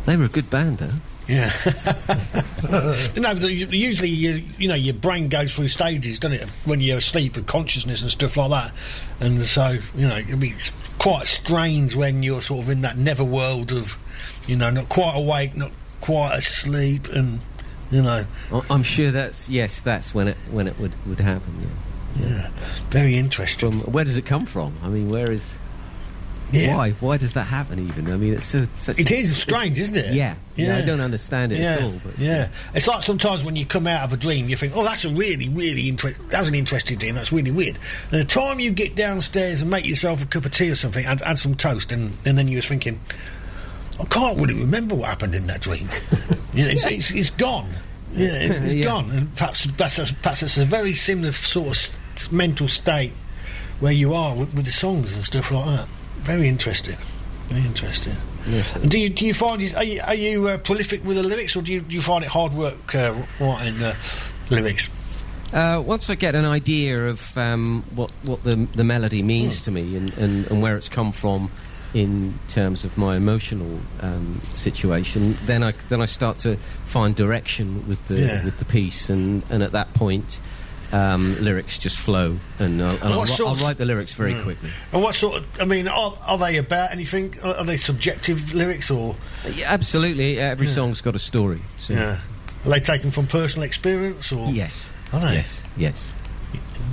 [0.05, 0.93] They were a good band, though.
[1.27, 1.51] Yeah.
[3.17, 6.49] no, usually you you know your brain goes through stages, doesn't it?
[6.65, 8.73] When you're asleep and consciousness and stuff like that,
[9.19, 10.55] and so you know it'd be
[10.99, 13.99] quite strange when you're sort of in that never world of,
[14.47, 15.71] you know, not quite awake, not
[16.01, 17.41] quite asleep, and
[17.91, 18.27] you know,
[18.71, 21.69] I'm sure that's yes, that's when it when it would, would happen.
[22.19, 22.27] Yeah.
[22.29, 22.51] yeah,
[22.91, 23.81] very interesting.
[23.81, 24.75] From where does it come from?
[24.83, 25.55] I mean, where is
[26.63, 26.77] Yeah.
[26.77, 27.79] why why does that happen?
[27.89, 28.99] Even I mean, it's so such.
[28.99, 30.15] It a- is strange, isn't it?
[30.15, 30.77] Yeah, yeah.
[30.77, 31.95] I don't understand it yeah, at all.
[32.05, 34.85] But yeah, it's like sometimes when you come out of a dream, you think, "Oh,
[34.85, 36.25] that's a really, really interesting.
[36.29, 37.15] That's an interesting dream.
[37.15, 37.79] That's really weird."
[38.11, 41.05] And the time you get downstairs and make yourself a cup of tea or something,
[41.07, 43.01] and add some toast, and, and then you're thinking,
[44.01, 45.89] "I can't really remember what happened in that dream."
[46.53, 47.69] yeah, it's, it's, it's gone.
[48.13, 48.85] Yeah, it's, it's Yeah.
[48.85, 49.11] gone.
[49.11, 51.69] And perhaps that's perhaps it's a very similar sort
[52.17, 53.13] of mental state
[53.81, 55.89] where you are with, with the songs and stuff like that.
[56.27, 56.97] Very interesting.
[57.49, 58.15] Very interesting.
[58.75, 61.23] And Do you do you find you, are you, are you uh, prolific with the
[61.23, 63.95] lyrics, or do you, do you find it hard work uh, writing uh,
[64.51, 64.89] lyrics?
[65.53, 69.71] Uh, once I get an idea of um, what what the the melody means to
[69.71, 71.51] me and, and, and where it's come from
[71.95, 77.87] in terms of my emotional um, situation, then I then I start to find direction
[77.89, 78.45] with the Yeah.
[78.45, 80.41] with the piece, and, and at that point,
[80.93, 84.43] um, lyrics just flow, and, I'll, and I'll, I'll write the lyrics very Mm.
[84.45, 84.71] quickly.
[84.93, 85.45] And what sort of?
[85.61, 87.35] I mean, are, are they about anything?
[87.43, 89.17] Are, are they subjective lyrics, or
[89.55, 90.73] Yeah, absolutely, every Yeah.
[90.75, 91.61] song's got a story.
[91.79, 91.95] So.
[91.95, 92.21] yeah,
[92.65, 94.89] are they taken from personal experience, or Yes.
[95.13, 95.35] Are they?
[95.35, 95.61] Yes.
[95.77, 96.13] Yes.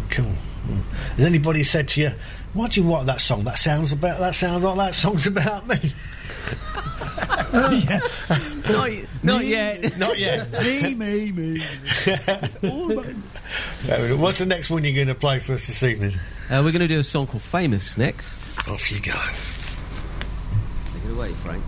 [0.10, 0.26] Cool.
[0.26, 0.84] Mm.
[1.18, 2.12] Has anybody said to you,
[2.54, 3.44] "Why do you write that song?
[3.44, 4.20] That sounds about.
[4.20, 5.76] That sounds like that song's about me."
[8.70, 8.90] not,
[9.24, 9.98] not yet.
[9.98, 10.52] Not yet.
[10.64, 11.60] me, me, me.
[14.16, 16.14] What's the next one you're going to play for us this evening?
[16.50, 18.40] Uh, we're going to do a song called "Famous" next.
[18.68, 19.14] Off you go.
[20.94, 21.64] Take it away, Frank.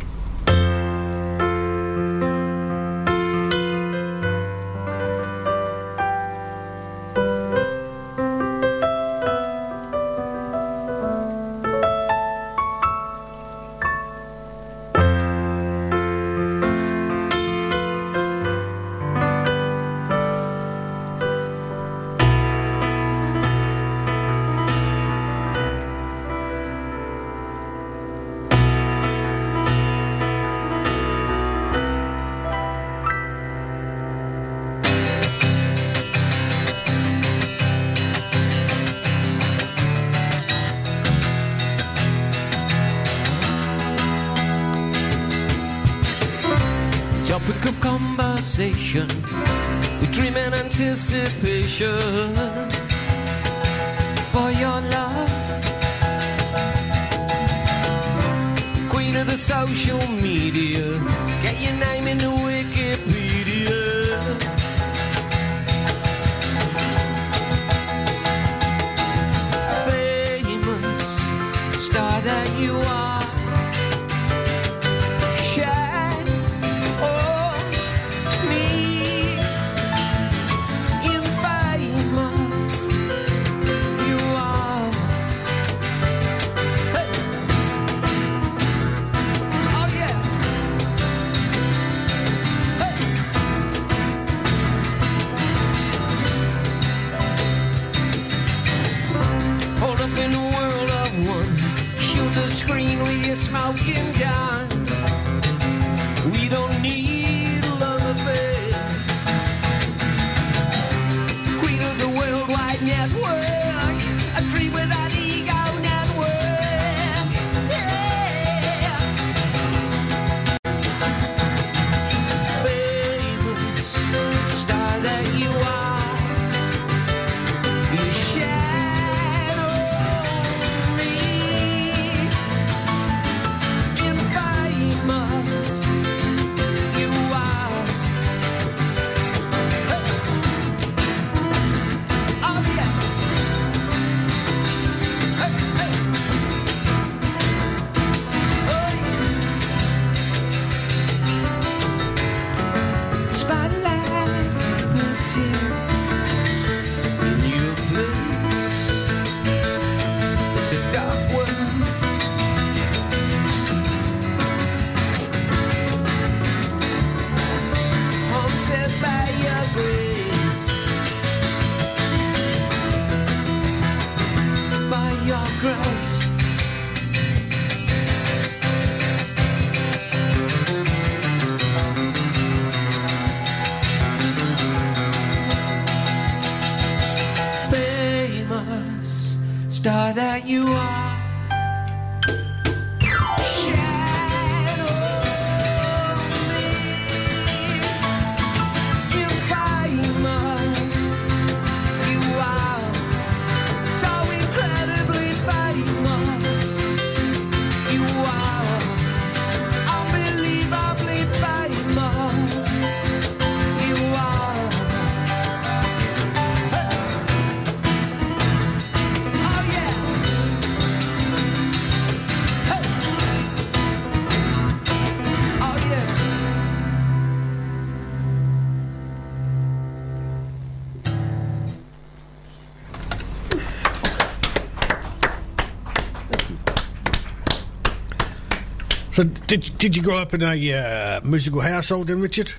[239.48, 242.52] Did did you grow up in a uh, musical household, then, Richard?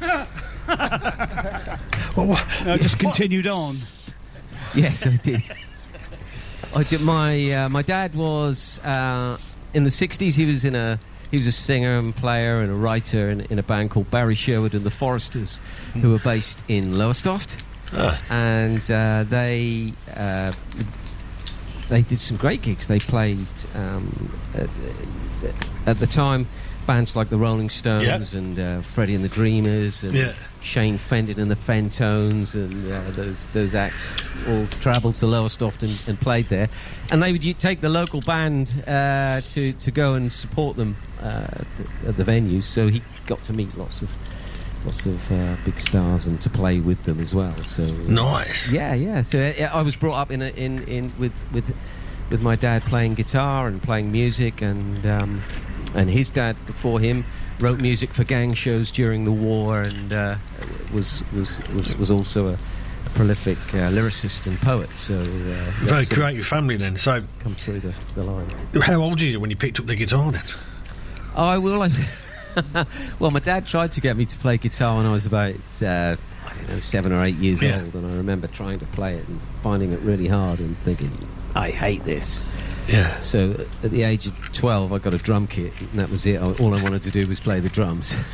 [2.16, 3.78] Well, what- No, just continued on.
[4.74, 5.42] Yes, I did.
[6.74, 7.00] I did.
[7.00, 9.36] My uh, my dad was uh,
[9.74, 10.34] in the '60s.
[10.34, 10.98] He was in a
[11.30, 14.34] he was a singer and player and a writer in, in a band called Barry
[14.34, 15.60] Sherwood and the Foresters,
[16.00, 17.56] who were based in Lowestoft,
[18.30, 19.92] and uh, they.
[20.14, 20.52] Uh,
[21.88, 22.86] they did some great gigs.
[22.86, 23.38] They played
[23.74, 24.30] um,
[25.86, 26.46] at, the time
[26.86, 30.32] bands like the Rolling Stones and uh, Freddie and the Dreamers and Yeah.
[30.62, 34.18] Shane Fenton and the Fentones and uh, those those acts
[34.48, 36.68] all travelled to Lowestoft and, and played there,
[37.10, 41.46] and they would take the local band uh, to to go and support them uh,
[41.50, 41.66] at,
[42.02, 42.64] the, at the venues.
[42.64, 44.10] So he got to meet lots of
[44.84, 47.56] lots of uh, big stars and to play with them as well.
[47.62, 48.70] So Nice.
[48.70, 49.22] yeah, yeah.
[49.22, 51.64] So uh, I was brought up in a, in in with with
[52.30, 55.42] with my dad playing guitar and playing music, and um,
[55.94, 57.24] and his dad before him
[57.58, 60.36] wrote music for gang shows during the war, and uh,
[60.92, 62.56] was was was was also a,
[63.14, 64.88] prolific uh, lyricist and poet.
[64.96, 66.96] So uh, Very that's sort of creative family, then.
[66.96, 68.46] So, come through the, the line.
[68.82, 70.42] how old were you when you picked up the guitar, then?
[71.34, 71.82] Oh, I will.
[71.82, 71.88] I
[73.18, 76.16] well, my dad tried to get me to play guitar when I was about, uh,
[76.46, 77.80] I don't know, seven or eight years Yeah.
[77.80, 81.10] old, and I remember trying to play it and finding it really hard and thinking,
[81.54, 82.44] I hate this.
[82.88, 83.20] Yeah.
[83.20, 86.40] So at the age of 12, I got a drum kit, and that was it.
[86.40, 88.14] All I wanted to do was play the drums.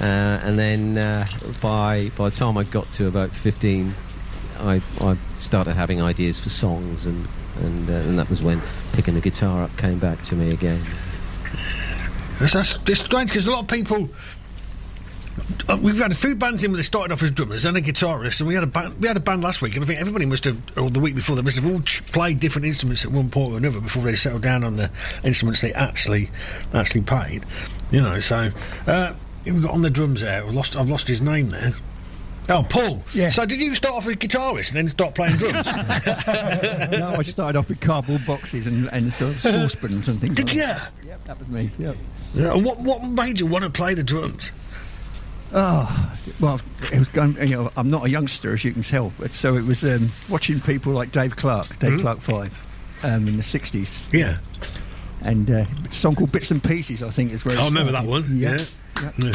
[0.00, 1.26] Uh, and then uh,
[1.60, 3.92] by, by the time I got to about 15,
[4.60, 7.26] I, I started having ideas for songs, and,
[7.60, 8.62] and, uh, and that was when
[8.92, 10.80] picking the guitar up came back to me again.
[12.38, 14.08] That's, that's, it's strange because a lot of people
[15.80, 18.40] we've had a few bands in where they started off as drummers and a guitarist,
[18.40, 19.00] and we had a band.
[19.00, 21.14] We had a band last week, and I think everybody must have, or the week
[21.14, 21.80] before, they must have all
[22.12, 24.90] played different instruments at one point or another before they settled down on the
[25.24, 26.30] instruments they actually
[26.74, 27.44] actually played.
[27.90, 28.50] You know, so
[28.86, 30.44] uh, who we got on the drums there.
[30.44, 30.76] I've lost.
[30.76, 31.72] I've lost his name there.
[32.50, 33.02] Oh, Paul.
[33.12, 33.28] Yeah.
[33.28, 35.66] So did you start off as a guitarist and then start playing drums?
[35.66, 40.34] no, I started off with cardboard boxes and, and sort of saucepans and things.
[40.34, 40.62] Did like you?
[40.62, 40.92] that.
[41.06, 41.70] Yep, that was me.
[41.78, 41.96] Yep.
[42.34, 44.52] Yeah, and what what made you want to play the drums?
[45.52, 46.60] Oh, well,
[46.92, 47.36] it was going.
[47.48, 50.10] You know, I'm not a youngster, as you can tell, but so it was um,
[50.28, 52.00] watching people like Dave Clark, Dave Mhm.
[52.02, 52.58] Clark Five,
[53.02, 54.36] um, in the '60s, Yeah.
[55.22, 57.58] and uh, a song called Bits and Pieces, I think, is where.
[57.58, 58.24] I remember that one.
[58.38, 58.58] Yeah.
[59.02, 59.10] Yeah.
[59.18, 59.32] Yeah.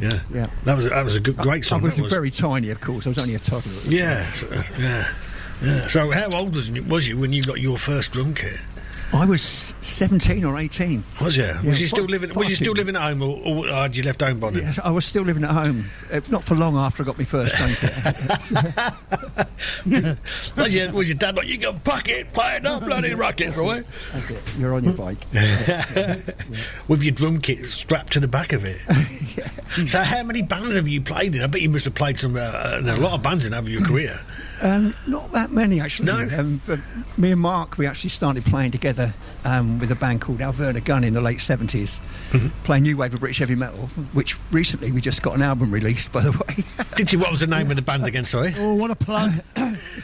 [0.00, 0.20] Yeah.
[0.32, 0.46] Yeah.
[0.64, 1.80] That was that was a good, great song.
[1.80, 2.12] I, was, was.
[2.12, 3.06] very tiny, of course.
[3.06, 3.72] I was only a toddler.
[3.78, 5.12] at the Yeah, so, uh, yeah,
[5.60, 5.86] yeah.
[5.88, 6.68] So, how old was
[7.08, 8.60] you when you got your first drum kit?
[9.12, 11.02] I was 17 or 18.
[11.20, 11.44] Was you?
[11.44, 12.34] Yeah, was you still living?
[12.34, 14.64] Was you still living at home, or, or had you left home by then?
[14.64, 15.90] Yes, I was still living at home.
[16.12, 17.88] Uh, not for long after I got my first kit.
[20.56, 23.84] was, your, was your dad like you got bucket playing up bloody rockets, right?
[24.12, 24.42] That's it.
[24.58, 25.18] You're on your bike.
[26.88, 28.78] With your drum kit strapped to the back of it.
[29.84, 31.42] So, how many bands have you played in?
[31.42, 33.82] I bet you must have played some uh, a lot of bands in over your
[33.82, 34.18] career.
[34.60, 36.06] Um, not that many, actually.
[36.06, 36.26] No?
[36.38, 36.80] Um, but
[37.16, 41.04] me and Mark, we actually started playing together um, with a band called Alverna Gun
[41.04, 42.00] in the late 70s,
[42.30, 42.48] Mm-hmm.
[42.64, 46.12] playing new wave of British heavy metal, which recently we just got an album released,
[46.12, 46.64] by the way.
[46.96, 47.18] Did you?
[47.18, 48.24] What was the name of the band again?
[48.24, 48.52] Sorry.
[48.56, 49.32] Oh, what a plug!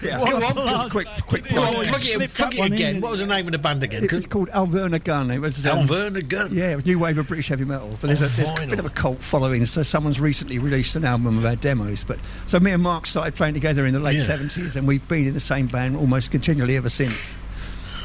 [0.03, 0.21] yeah.
[0.21, 0.69] What Go a on, plug.
[0.69, 1.87] Just quick, quick Go on, plug.
[1.87, 2.97] plug it, Slip plug it again.
[2.97, 3.01] in.
[3.03, 4.05] What was the name of the band again?
[4.05, 5.31] It was called Alverna Gun.
[5.31, 6.55] It was um, Alverna Gun.
[6.55, 7.91] Yeah, it new wave of British heavy metal.
[8.01, 9.65] But there's, Oh, a, there's a bit of a cult following.
[9.67, 12.05] So someone's recently released an album of our demos.
[12.05, 14.25] But so me and Mark started playing together in the late Yeah.
[14.37, 14.44] 70s,
[14.77, 17.35] and we've been in the same band almost continually ever since.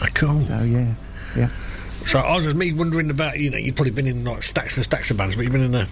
[0.01, 0.39] Ah, cool.
[0.39, 0.93] So yeah,
[1.35, 1.49] yeah.
[2.05, 4.75] So I was just me wondering about you know you've probably been in like stacks
[4.77, 5.87] and stacks of bands, but you've been in the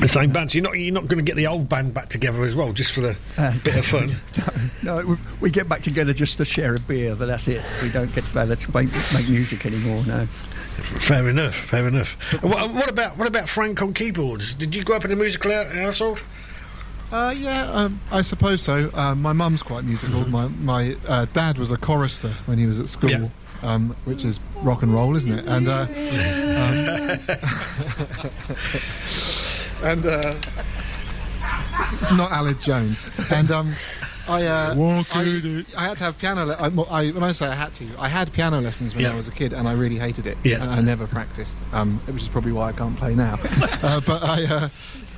[0.00, 0.50] the same band.
[0.50, 2.72] So you're not you're not going to get the old band back together as well,
[2.72, 4.16] just for the Uh, bit of fun.
[4.82, 7.62] No, we, we get back together just to share a beer, but that's it.
[7.82, 10.02] We don't get together to make, make music anymore.
[10.06, 10.24] No.
[10.24, 11.54] Fair enough.
[11.54, 12.14] Fair enough.
[12.42, 14.54] What, what about what about Frank on keyboards?
[14.54, 16.22] Did you grow up in a musical hou- household?
[17.12, 18.90] Uh, yeah, um, I suppose so.
[18.94, 20.26] Uh, my mum's quite musical.
[20.28, 23.28] My my uh, dad was a chorister when he was at school, Yeah.
[23.62, 25.44] um, which is rock and roll, isn't it?
[25.46, 25.88] And uh, um,
[29.82, 30.34] and uh,
[32.14, 33.04] not Aled Jones.
[33.32, 33.72] And um,
[34.28, 34.74] I, uh,
[35.12, 36.44] I, I had to have piano.
[36.46, 39.12] Le- I, I, when I say I had to, I had piano lessons when Yeah.
[39.12, 40.38] I was a kid, and I really hated it.
[40.44, 40.62] Yeah.
[40.62, 43.36] and I never practiced, um, which is probably why I can't play now.
[43.82, 44.70] uh, but I.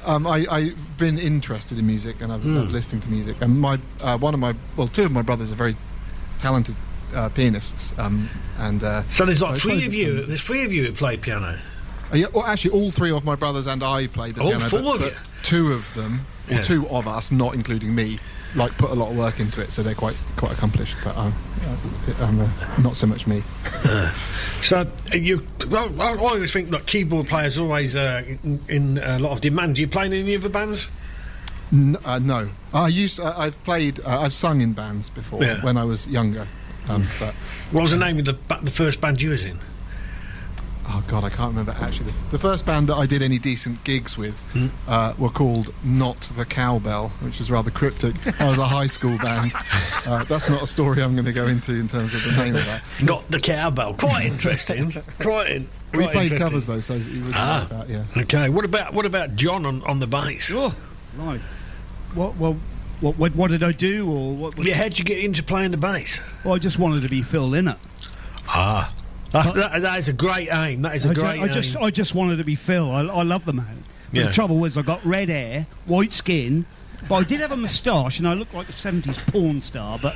[0.05, 2.57] Um, I, I've been interested in music and I've Hmm.
[2.57, 3.37] loved listening to music.
[3.41, 5.77] And my uh, one of my well, two of my brothers are very
[6.39, 6.75] talented
[7.15, 7.93] uh, pianists.
[7.99, 8.29] Um,
[8.59, 10.25] and uh, So there's like three of you.
[10.25, 11.59] There's three of you who play piano.
[12.13, 14.65] uh, yeah, well, actually, all three of my brothers and I played the All piano.
[14.69, 15.19] four but, of but you?
[15.43, 16.63] Two of them, or Yeah.
[16.63, 18.19] two of us, not including me,
[18.55, 20.97] like put a lot of work into it, so they're quite quite accomplished.
[21.05, 21.35] But um,
[22.21, 22.49] uh, um, uh,
[22.83, 23.43] not so much me.
[24.63, 24.77] So
[25.13, 29.19] uh, you, well, I always think that keyboard players are always uh, in, in a
[29.19, 29.75] lot of demand.
[29.75, 30.87] Do you play in any other bands?
[31.73, 33.19] N- uh, no, I used.
[33.19, 33.99] Uh, I've played.
[33.99, 35.61] Uh, I've sung in bands before Yeah.
[35.65, 36.47] when I was younger.
[36.89, 37.35] Um, but
[37.73, 39.59] What was the name of the the first band you was in?
[40.89, 42.13] Oh god, I can't remember actually.
[42.31, 44.67] The first band that I did any decent gigs with Hmm.
[44.89, 48.15] uh, were called Not the Cowbell, which is rather cryptic.
[48.41, 49.53] I was a high school band.
[50.05, 52.57] Uh, that's not a story I'm going to go into in terms of the name
[52.57, 52.83] of that.
[53.01, 53.95] Not the cowbell.
[53.95, 54.91] Quite interesting.
[55.21, 55.49] quite.
[55.53, 57.69] In, We played covers though, so you would Ah.
[57.71, 58.23] like that, yeah.
[58.23, 58.49] Okay.
[58.49, 60.51] What about what about John on, on the bass?
[60.53, 60.75] Oh,
[61.17, 61.41] right.
[62.15, 62.57] What, well,
[63.01, 64.57] what, what, what did I do, or what?
[64.59, 66.19] what Yeah, how'd you get into playing the bass?
[66.45, 67.79] Well, I just wanted to be Phil Lynott.
[68.49, 68.93] Ah,
[69.33, 70.83] that's, that, that is a great aim.
[70.83, 71.77] That is a I, ju- great I just.
[71.77, 72.91] I just wanted to be Phil.
[72.91, 73.85] I, I love the man.
[74.11, 74.27] But Yeah.
[74.27, 76.67] the trouble was, I got red hair, white skin,
[77.09, 79.99] but I did have a moustache, and I looked like a '70s porn star.
[80.01, 80.15] But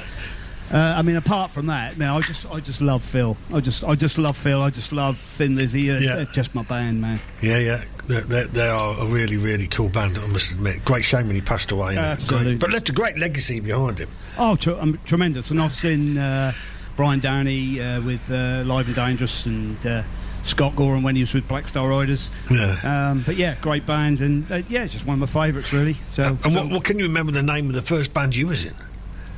[0.71, 3.37] uh, I mean, apart from that, man, I just, I just love Phil.
[3.55, 4.61] I just, I just love Phil.
[4.63, 5.91] I just love Thin Lizzy.
[5.91, 6.25] Uh, Yeah.
[6.35, 7.21] just my band, man.
[7.41, 7.85] Yeah, yeah.
[8.07, 10.17] They, they, they are a really, really cool band.
[10.19, 10.85] I must admit.
[10.85, 11.97] Great shame when he passed away.
[11.97, 12.51] Absolutely.
[12.53, 14.09] Great- but left a great legacy behind him.
[14.39, 15.51] Oh, tr- um, tremendous!
[15.51, 16.53] And I've seen uh,
[16.97, 20.03] Brian Downey uh, with uh, Live and Dangerous, and uh,
[20.45, 22.31] Scott Gorham when he was with Black Star Riders.
[22.51, 23.11] Yeah.
[23.11, 25.97] Um, but yeah, great band, and uh, yeah, just one of my favourites, really.
[26.11, 28.47] So, and so- what, what can you remember the name of the first band you
[28.49, 28.75] was in?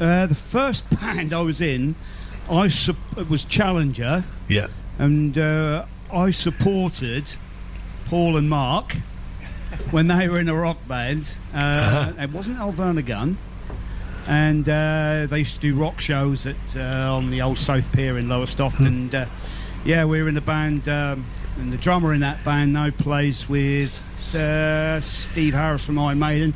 [0.00, 1.94] Uh, the first band I was in,
[2.50, 2.66] I
[3.16, 4.68] it was Challenger, Yeah.
[4.98, 7.24] and uh, I supported
[8.06, 8.94] Paul and Mark
[9.90, 11.30] when they were in a rock band.
[11.52, 12.22] Uh, Uh-huh.
[12.22, 13.36] It wasn't Alverna Gun,
[14.28, 18.16] and uh, they used to do rock shows at uh, on the old South Pier
[18.18, 18.86] in Lowestoft, Hmm.
[18.86, 19.26] and uh,
[19.84, 21.24] yeah, we were in the band, um,
[21.58, 23.90] and the drummer in that band now plays with
[24.36, 26.52] uh, Steve Harris from Iron Maiden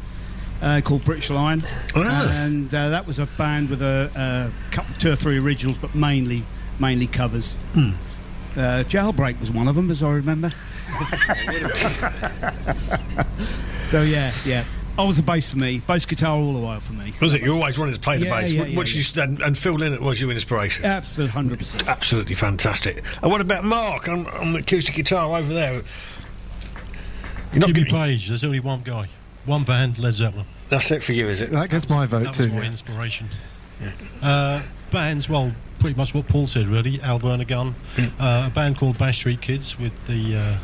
[0.61, 1.65] uh, called British Lion,
[1.97, 2.45] Ah.
[2.45, 5.95] and uh, that was a band with a, a couple, two or three originals, but
[5.95, 6.45] mainly
[6.79, 7.55] mainly covers.
[7.75, 10.53] Uh, Jailbreak was one of them, as I remember.
[13.87, 14.63] so yeah, yeah.
[14.99, 17.15] I was the bass for me, bass guitar all the while for me.
[17.21, 17.43] Was it?
[17.43, 19.23] You always wanted to play the Yeah, bass, yeah, wh- yeah, which yeah.
[19.23, 20.85] you and, and Phil Lynott was your inspiration.
[20.85, 21.89] Absolutely, hundred percent.
[21.89, 23.03] Absolutely fantastic.
[23.23, 25.73] And what about Mark on, on the acoustic guitar over there?
[25.73, 28.29] You're not Jimmy giving- Page.
[28.29, 29.09] There's only one guy,
[29.47, 30.47] one band, Led Zeppelin.
[30.69, 31.51] That's it for you, is it?
[31.51, 32.45] That gets my vote That too.
[32.45, 32.67] was my yeah.
[32.67, 33.29] inspiration.
[34.23, 36.99] Uh, bands, well, pretty much what Paul said, really.
[36.99, 37.75] Alverna Gun,
[38.21, 40.57] uh, a band called Bash Street Kids with the uh,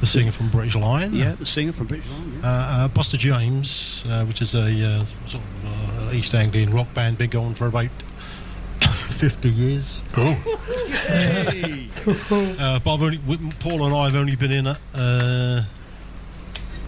[0.00, 1.14] the singer from British Lion.
[1.14, 2.40] Yeah, the singer from British Lion.
[2.44, 4.60] Uh, uh, Buster James, uh, which is a
[5.00, 7.88] uh, sort of uh, East Anglian rock band, been going for about
[8.80, 10.02] 50 years.
[10.16, 10.30] Oh.
[12.58, 13.18] uh, but I've only,
[13.60, 15.62] Paul and I have only been in it uh,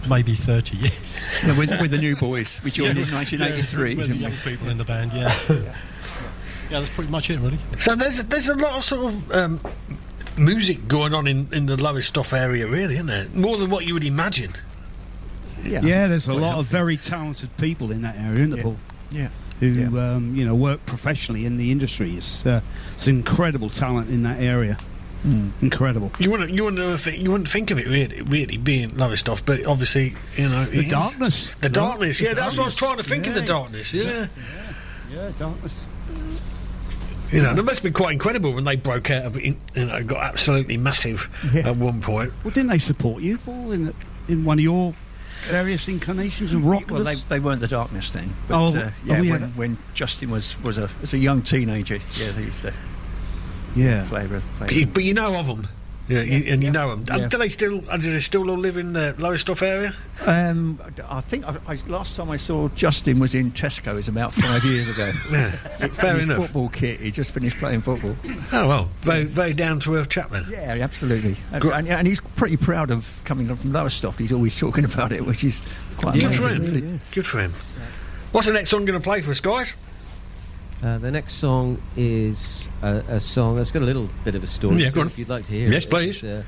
[0.07, 1.19] maybe 30 years.
[1.43, 3.95] Yeah, with, with the new boys, we joined in Yeah, 1983.
[3.95, 5.33] with the young people in the band, yeah.
[5.49, 5.75] yeah,
[6.69, 7.59] that's pretty much it, really.
[7.79, 9.59] So there's there's a lot of sort of um,
[10.39, 13.27] music going on in, in the Suffolk area, really, isn't there?
[13.33, 14.53] More than what you would imagine.
[15.63, 18.77] Yeah, yeah there's a lot of very talented people in that area, isn't there, Paul?
[19.11, 19.29] Yeah.
[19.59, 22.15] Who um, you know work professionally in the industry.
[22.15, 22.61] It's uh,
[22.95, 24.77] it's incredible talent in that area.
[25.61, 26.11] Incredible.
[26.17, 29.45] You wouldn't you wouldn't ever think, you wouldn't think of it really really being Lowestoft,
[29.45, 31.53] but obviously you know The darkness.
[31.59, 33.33] The darkness, The yeah, that's what I was trying to think of.
[33.33, 33.45] The Yeah.
[33.45, 34.27] darkness, yeah.
[35.11, 35.83] Yeah, darkness.
[37.31, 39.55] You know, it must be quite incredible when they broke out of it.
[39.75, 42.33] You know, got absolutely massive at one point.
[42.43, 43.93] Well, didn't they support you, Paul, in
[44.27, 44.95] in one of your
[45.43, 46.89] various incarnations of rock?
[46.89, 48.33] Well, they, they weren't the darkness thing.
[48.47, 49.31] But, Oh, uh, yeah, oh, yeah.
[49.31, 52.73] when, when Justin was, was a was a young teenager, yeah, they used to
[53.75, 54.05] yeah.
[54.09, 54.43] play with.
[54.57, 55.67] Play But you, but you know of them,
[56.09, 57.03] yeah, you, and you know them.
[57.21, 57.27] Yeah.
[57.27, 57.81] Do they still?
[57.89, 59.93] uh, Do they still all live in the Lowestoft area?
[60.25, 64.65] um, I think I, I, last time I saw Justin was in Tesco's about five
[64.65, 65.11] years ago.
[65.31, 66.39] Yeah, fair his enough.
[66.43, 66.99] football kit.
[66.99, 68.15] He just finished playing football.
[68.51, 70.43] Oh well, very very down to earth chap then.
[70.49, 71.35] Yeah, absolutely.
[71.53, 74.19] And, Gr- and, and he's pretty proud of coming from Lowestoft.
[74.19, 75.63] He's always talking about it, which is
[75.97, 76.43] quite Good amazing.
[76.43, 77.01] for him.
[77.13, 77.51] Good for him.
[78.31, 79.73] What's the next song going to play for us, guys?
[80.81, 84.47] Uh, the next song is a, a song that's got a little bit of a
[84.47, 84.77] story.
[84.83, 85.07] Yeah, go on.
[85.07, 85.89] If you'd like to hear Yes, it.
[85.89, 86.23] please.
[86.23, 86.43] It's, uh,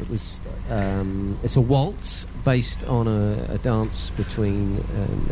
[0.00, 0.40] it was.
[0.70, 5.30] Um, it's a waltz based on a, a dance between um,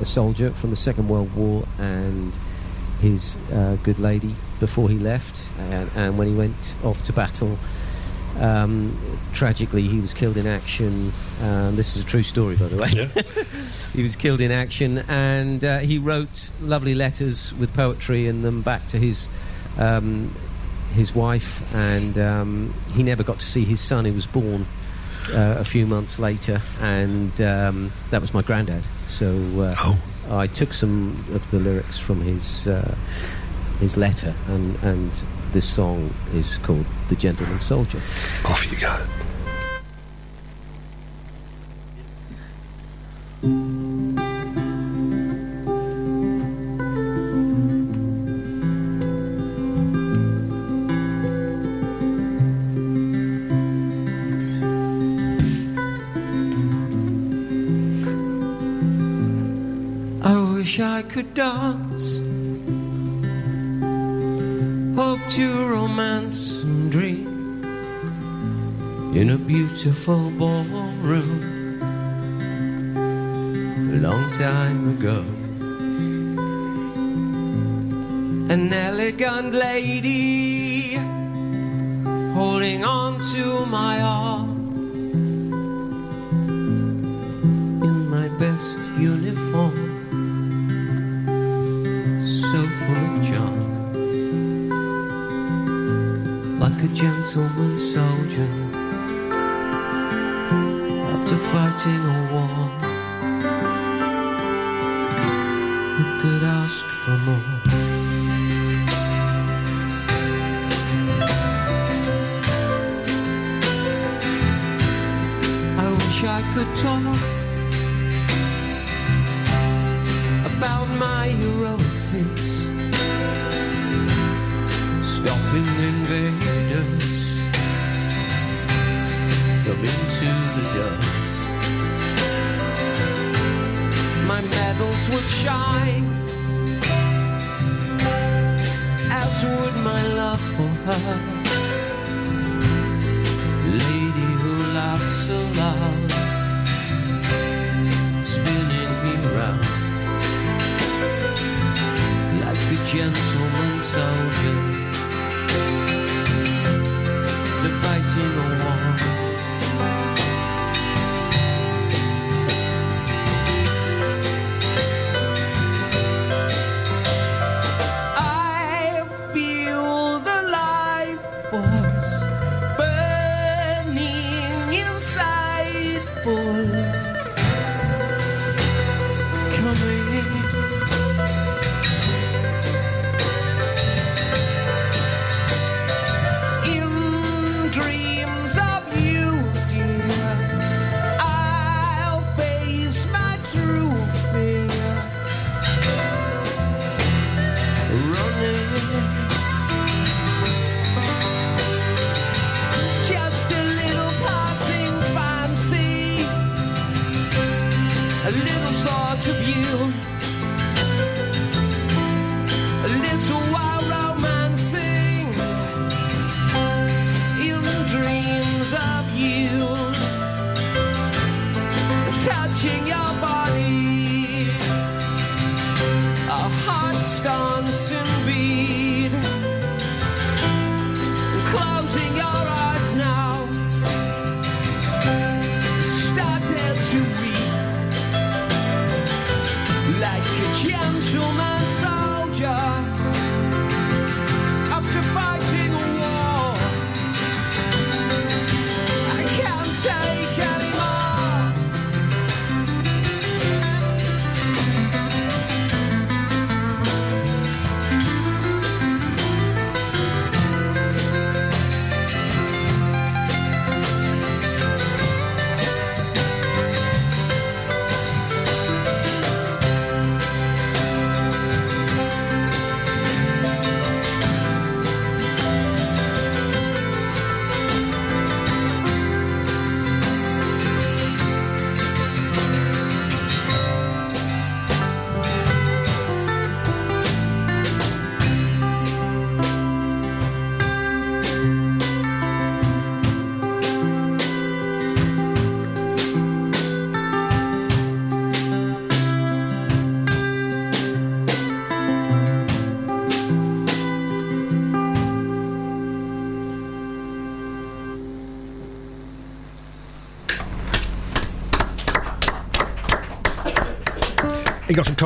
[0.00, 2.38] a soldier from the Second World War and
[3.00, 7.58] his uh, good lady before he left, and, and when he went off to battle.
[8.40, 11.12] Um, tragically, he was killed in action.
[11.42, 13.24] Um, this is a true story, by the way.
[13.94, 18.62] he was killed in action, and uh, he wrote lovely letters with poetry in them
[18.62, 19.28] back to his
[19.78, 20.34] um,
[20.94, 24.66] his wife, and um, he never got to see his son, who was born
[25.32, 28.82] uh, a few months later, and um, that was my granddad.
[29.06, 29.96] So uh,
[30.30, 32.94] I took some of the lyrics from his uh,
[33.80, 35.22] his letter, and and
[35.56, 37.96] this song is called "The Gentleman Soldier."
[38.44, 38.92] Off you go.
[60.22, 62.15] I wish I could dance.
[69.76, 71.82] Beautiful ballroom
[73.92, 75.22] a long time ago.
[78.54, 80.94] An elegant lady
[82.32, 84.25] holding on to my arm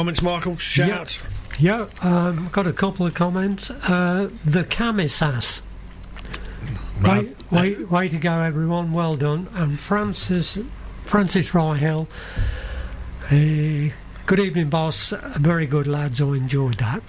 [0.00, 0.56] comments, Michael?
[0.56, 0.98] Shout Yeah.
[1.00, 1.18] out.
[1.58, 3.68] Yeah, um, got a couple of comments.
[3.70, 5.60] Uh, the camisas.
[7.02, 8.92] Way, way, way to go, everyone.
[8.94, 9.48] Well done.
[9.54, 10.56] And Francis,
[11.04, 12.06] Francis Ryhill.
[13.30, 13.92] Uh,
[14.24, 15.12] good evening, boss.
[15.36, 16.22] Very good, lads.
[16.22, 17.02] I enjoyed that.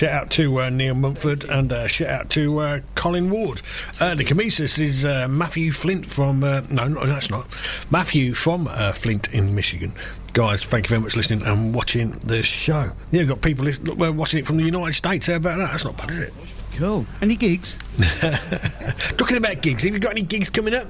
[0.00, 3.60] Shout out to uh, Neil Mumford and uh, shout out to uh, Colin Ward.
[4.00, 6.42] Uh, the Camisas is uh, Matthew Flint from.
[6.42, 7.46] Uh, no, no, that's not.
[7.90, 9.92] Matthew from uh, Flint in Michigan.
[10.32, 12.90] Guys, thank you very much for listening and watching the show.
[13.10, 15.26] Yeah, we've got people look, we're watching it from the United States.
[15.26, 15.70] How about that?
[15.70, 16.32] That's not bad, is it?
[16.76, 17.04] Cool.
[17.20, 17.76] Any gigs?
[19.18, 20.86] Talking about gigs, have you got any gigs coming up?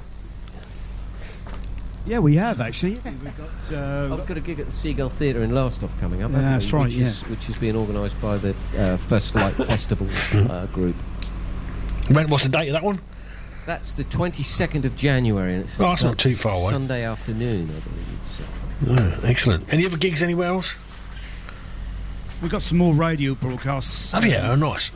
[2.10, 2.94] Yeah, we have actually.
[3.04, 6.32] We've got, uh, I've got a gig at the Seagull Theatre in Lowestoft coming up.
[6.32, 6.78] Yeah, that's we?
[6.78, 7.28] right, Which is, yeah.
[7.28, 10.08] which is being organised by the uh, First Light Festival
[10.50, 10.96] uh, group.
[12.10, 13.00] When, what's the date of that one?
[13.64, 16.70] That's the 22nd of January, and it's Oh, that's not too far away.
[16.72, 18.20] Sunday afternoon, I believe.
[18.36, 18.44] So.
[18.88, 19.72] Oh, excellent.
[19.72, 20.74] Any other gigs anywhere else?
[22.42, 24.10] We've got some more radio broadcasts.
[24.10, 24.34] Have you?
[24.34, 24.90] Oh, nice.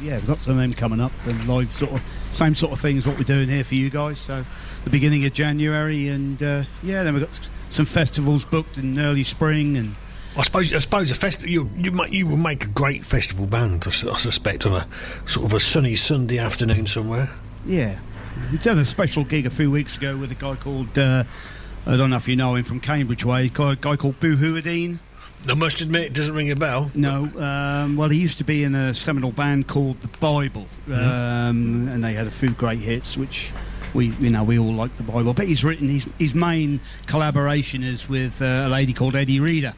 [0.00, 2.02] Yeah, we've got some of them coming up and live sort of
[2.34, 4.18] same sort of things what we're doing here for you guys.
[4.18, 4.44] So
[4.84, 9.24] the beginning of January and uh, yeah, then we've got some festivals booked in early
[9.24, 9.94] spring and
[10.36, 13.46] I suppose I suppose a festival you you might you will make a great festival
[13.46, 13.84] band.
[13.86, 14.86] I, I suspect on a
[15.26, 17.30] sort of a sunny Sunday afternoon somewhere.
[17.64, 17.98] yeah,
[18.52, 21.24] we did a special gig a few weeks ago with a guy called uh,
[21.86, 24.36] I don't know if you know him from Cambridge way, a guy, guy called Boo
[24.36, 24.98] Hewerdine.
[25.48, 26.90] I must admit, it doesn't ring a bell.
[26.94, 31.88] No, um, well, he used to be in a seminal band called the Bible, um,
[31.88, 33.50] and they had a few great hits, which
[33.94, 35.34] we, you know, we all like the Bible.
[35.34, 39.74] But he's written his his main collaboration is with uh, a lady called Eddi Reader,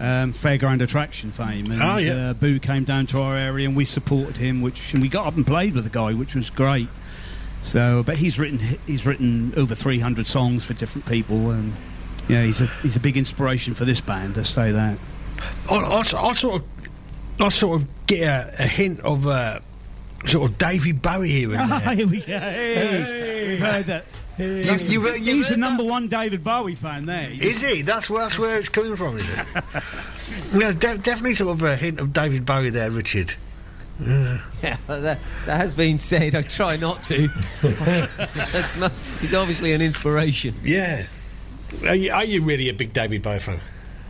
[0.00, 1.64] um, Fairground Attraction fame.
[1.70, 2.30] And, Oh, yeah.
[2.30, 5.26] uh, Boo came down to our area, and we supported him, which and we got
[5.26, 6.88] up and played with the guy, which was great.
[7.62, 11.74] So, but he's written he's written over 300 songs for different people, and
[12.30, 14.38] yeah, he's a he's a big inspiration for this band.
[14.38, 14.98] I say that.
[15.70, 16.68] I, I, I sort of
[17.40, 19.60] I sort of get a, a hint of uh,
[20.26, 21.94] sort of David Bowie here and there.
[21.94, 22.38] Here we go.
[22.38, 23.56] Hey.
[23.58, 24.04] Heard that.
[24.38, 27.28] You- you've- you've He's the number one David Bowie fan there.
[27.30, 27.82] Is he?
[27.82, 29.46] That's where, that's where it's coming from, is it?
[30.52, 33.34] There's de- definitely sort of a hint of David Bowie there, Richard.
[34.02, 34.38] Yeah,
[34.86, 36.34] that, that has been said.
[36.34, 37.28] I try not to.
[38.78, 40.54] Must, he's obviously an inspiration.
[40.62, 41.04] Yeah.
[41.86, 43.58] Are you, are you really a big David Bowie fan?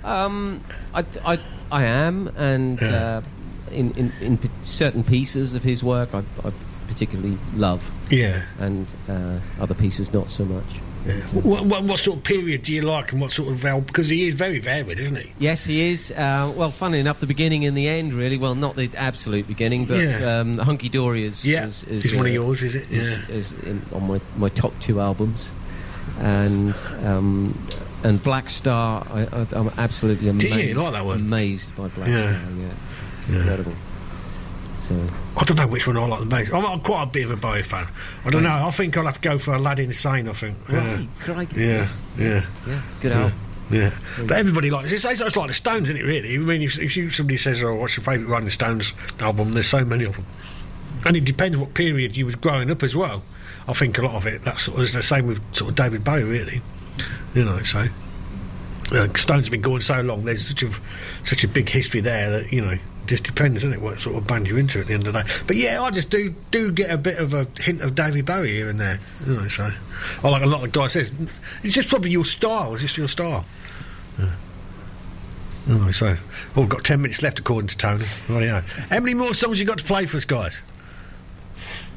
[0.04, 0.62] Um,
[0.94, 1.38] I, I,
[1.70, 3.22] I am, and uh,
[3.70, 6.52] in, in, in p- certain pieces of his work, I, I
[6.88, 7.88] particularly love.
[8.10, 8.42] Yeah.
[8.58, 10.64] And uh, other pieces, not so much.
[11.32, 13.84] What, what, what sort of period do you like, and what sort of album?
[13.86, 15.32] Because he is very varied, isn't he?
[15.38, 16.10] Yes, he is.
[16.10, 18.36] Uh, well, funny enough, the beginning and the end, really.
[18.36, 20.40] Well, not the absolute beginning, but Yeah.
[20.40, 21.42] um, Hunky Dory is.
[21.44, 22.90] Yeah, is, is, it's one of yours, is it?
[22.90, 23.18] Yeah.
[23.34, 25.50] Is, in, on my, my top two albums,
[26.20, 26.74] and
[27.04, 27.68] um,
[28.04, 29.06] and Blackstar.
[29.10, 30.54] I, I'm absolutely amazed.
[30.54, 30.60] you?
[30.62, 31.20] You like that one?
[31.20, 32.38] Amazed by Black Yeah.
[32.50, 32.62] Star.
[33.28, 33.74] Yeah, incredible.
[34.80, 36.52] So I don't know which one I like the most.
[36.52, 37.86] I'm, I'm quite a bit of a Bowie fan.
[38.24, 38.50] I don't know.
[38.66, 40.28] I think I'll have to go for Aladdin Sane.
[40.28, 40.56] I think.
[40.68, 41.60] Right, crikey.
[41.60, 41.88] Yeah.
[42.18, 42.44] Yeah.
[42.66, 43.20] Yeah, good yeah.
[43.20, 43.38] album.
[43.70, 45.04] Yeah, but everybody likes it.
[45.04, 46.04] It's, it's like the Stones, isn't it?
[46.04, 46.34] Really.
[46.34, 49.68] I mean, if, if you, somebody says, "Oh, what's your favourite Rolling Stones album?" There's
[49.68, 50.26] so many of them,
[51.06, 53.22] and it depends what period you was growing up as well.
[53.70, 56.60] I think a lot of it that's the same with sort of David Bowie, really.
[57.34, 57.86] You know, so
[58.92, 60.24] uh, Stones have been going so long.
[60.24, 60.70] There's such a
[61.24, 62.76] such a big history there that you know.
[63.06, 65.22] Just depends, doesn't it, what sort of band you're into at the end of the
[65.22, 65.28] day.
[65.44, 68.50] But yeah, I just do do get a bit of a hint of David Bowie
[68.50, 68.98] here and there.
[69.26, 69.68] You know, so
[70.22, 71.10] I like a lot of guys says
[71.64, 72.72] it's just probably your style.
[72.74, 73.44] It's just your style.
[74.16, 74.34] Yeah.
[75.70, 78.04] Oh, so oh, we've got ten minutes left according to Tony.
[78.28, 78.60] Yeah.
[78.90, 80.62] How many more songs you got to play for us, guys?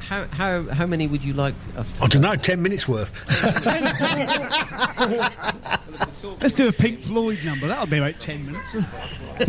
[0.08, 3.12] How, how, how many would you like us to I don't know, ten minutes worth.
[6.40, 7.66] Let's do a Pink Floyd number.
[7.68, 8.74] That'll be about ten minutes.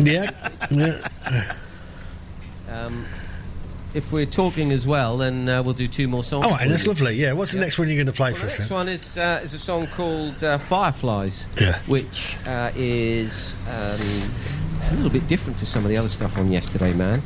[0.00, 0.30] yeah,
[0.70, 1.54] yeah.
[2.70, 3.04] Um,
[3.94, 6.44] if we're talking as well, then uh, we'll do two more songs.
[6.44, 6.88] All right, for that's you.
[6.90, 7.14] lovely.
[7.16, 8.58] Yeah, what's the next one you're going to play Well, for the us?
[8.58, 8.78] next then?
[8.78, 11.78] one is uh, is a song called uh, Fireflies, Yeah.
[11.86, 13.92] which uh, is um,
[14.76, 17.22] it's a little bit different to some of the other stuff on Yesterday Man.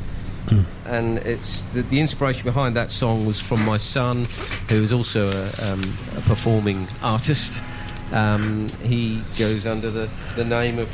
[0.49, 0.87] Hmm.
[0.87, 4.25] And it's the, the inspiration behind that song was from my son,
[4.69, 5.81] who is also a, um,
[6.17, 7.61] a performing artist.
[8.11, 10.89] Um, he goes under the, the name of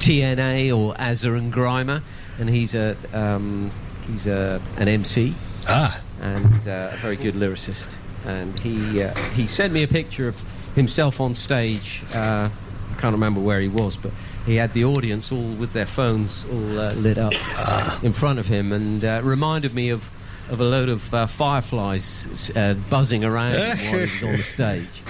[0.00, 2.02] TNA or Azza and Grimer,
[2.38, 3.70] and he's a um,
[4.06, 5.34] he's a, an MC
[5.68, 6.00] ah.
[6.20, 7.94] and uh, a very good lyricist.
[8.24, 10.36] And he uh, he sent me a picture of
[10.74, 12.02] himself on stage.
[12.14, 14.12] Uh, I can't remember where he was, but
[14.46, 17.34] he had the audience all with their phones all uh, lit up
[18.02, 20.10] in front of him, and uh, reminded me of
[20.50, 25.02] of a load of uh, fireflies uh, buzzing around while he was on the stage.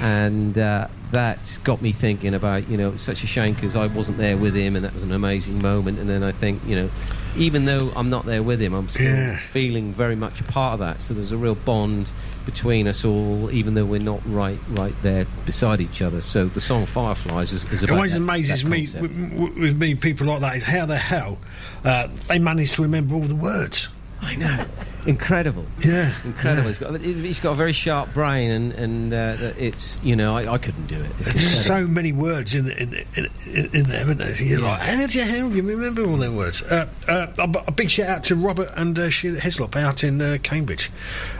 [0.00, 3.86] And uh, that got me thinking about, you know, it's such a shame because I
[3.86, 5.98] wasn't there with him, and that was an amazing moment.
[5.98, 6.90] And then I think, you know,
[7.36, 9.36] even though I'm not there with him, I'm still Yeah.
[9.38, 11.02] feeling very much a part of that.
[11.02, 12.10] So there's a real bond
[12.48, 16.22] between us all, even though we're not right right there beside each other.
[16.22, 19.76] So the song Fireflies is, is It always that- amazes that me with, with- with
[19.78, 21.36] me people like that is how the hell
[21.84, 23.88] uh, they manage to remember all the words.
[24.20, 24.66] I know.
[25.06, 25.64] Incredible.
[25.78, 26.12] Yeah.
[26.24, 26.68] Incredible.
[26.68, 30.52] He's got, he's got a very sharp brain, and, and uh, it's, you know, I,
[30.52, 31.10] I couldn't do it.
[31.18, 34.34] There's so many words in in, in, in, in there, isn't there?
[34.34, 36.62] So you're like, how did you, how do you remember all them words?
[36.62, 40.20] Uh, uh, a, a big shout out to Robert and uh, Sheila Heslop out in
[40.20, 40.90] uh, Cambridge.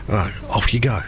[0.07, 1.01] Right, off you go.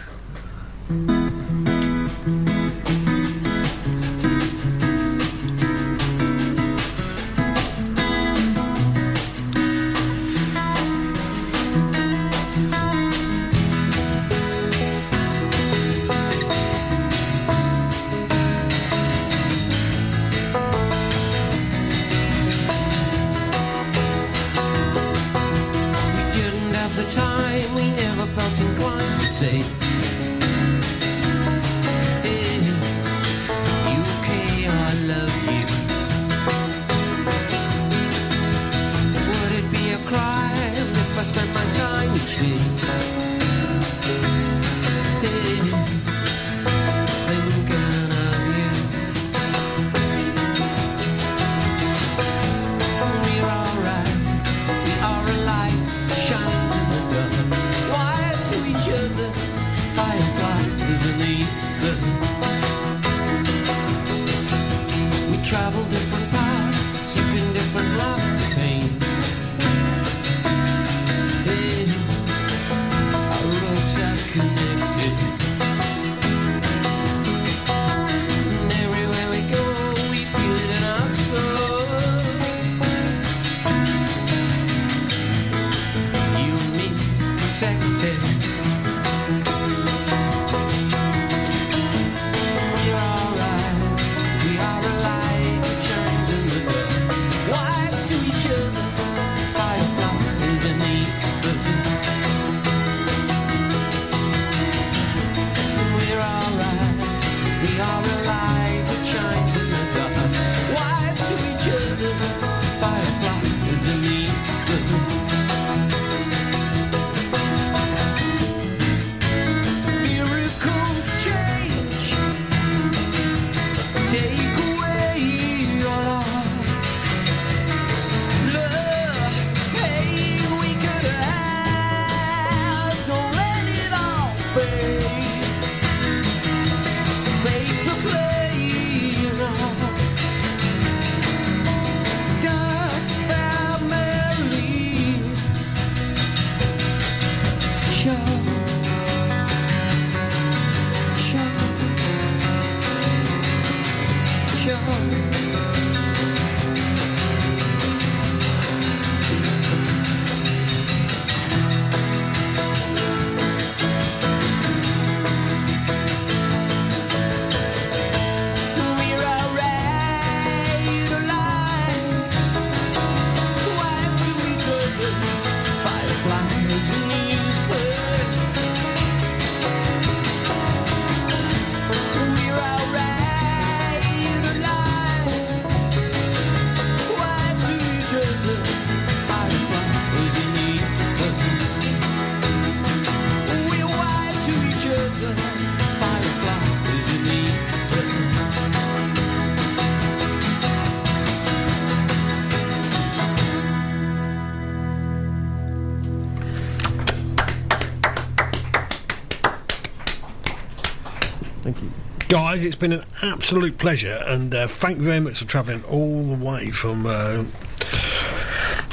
[212.51, 216.21] Guys, it's been an absolute pleasure, and uh, thank you very much for travelling all
[216.21, 217.45] the way from uh,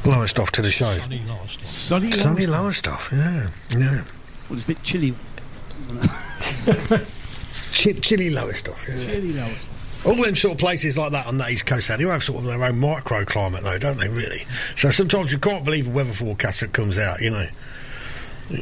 [0.04, 0.96] Lowestoft to the show.
[0.96, 1.64] Sunny Lowestoft.
[1.64, 3.10] Sunny, Sunny Lowestoft.
[3.10, 4.04] Lowestoft, yeah, yeah.
[4.48, 5.12] Well, it's a bit chilly.
[7.72, 9.10] Ch- chilly Lowestoft, yeah.
[9.10, 10.06] Chilly Lowestoft.
[10.06, 12.38] All them sort of places like that on the east coast, they do have sort
[12.38, 14.08] of their own microclimate, though, don't they?
[14.08, 14.44] Really.
[14.76, 17.20] So sometimes you can't believe a weather forecast that comes out.
[17.20, 17.46] You know,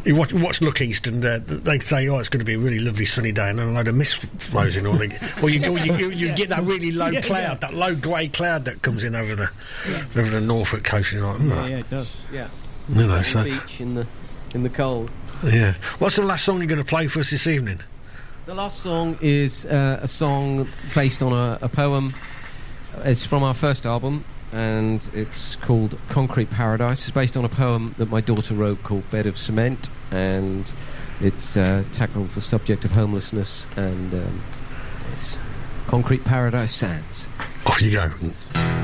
[0.04, 2.58] you watch, watch Look East, and uh, they say, "Oh, it's going to be a
[2.58, 4.24] really lovely sunny day," and then a load of mist
[4.64, 5.06] in, or, they,
[5.42, 7.54] or you, or you, you, you get that really low Yeah, cloud, yeah.
[7.56, 9.50] that low grey cloud that comes in over the
[10.16, 11.12] over the Norfolk coast.
[11.12, 12.20] You're like, Yeah, "Hmm." yeah, it does.
[12.32, 12.48] Yeah.
[12.88, 14.06] you know, so the beach in the
[14.54, 15.10] in the cold.
[15.44, 15.74] yeah.
[15.98, 17.80] What's the last song you're going to play for us this evening?
[18.46, 22.14] The last song is uh, a song based on a, a poem.
[23.04, 27.02] It's from our first album, and it's called Concrete Paradise.
[27.02, 30.72] It's based on a poem that my daughter wrote called Bed of Cement, and
[31.20, 34.40] it uh, tackles the subject of homelessness and um,
[35.86, 37.28] Concrete Paradise Sands.
[37.64, 38.75] Off you go.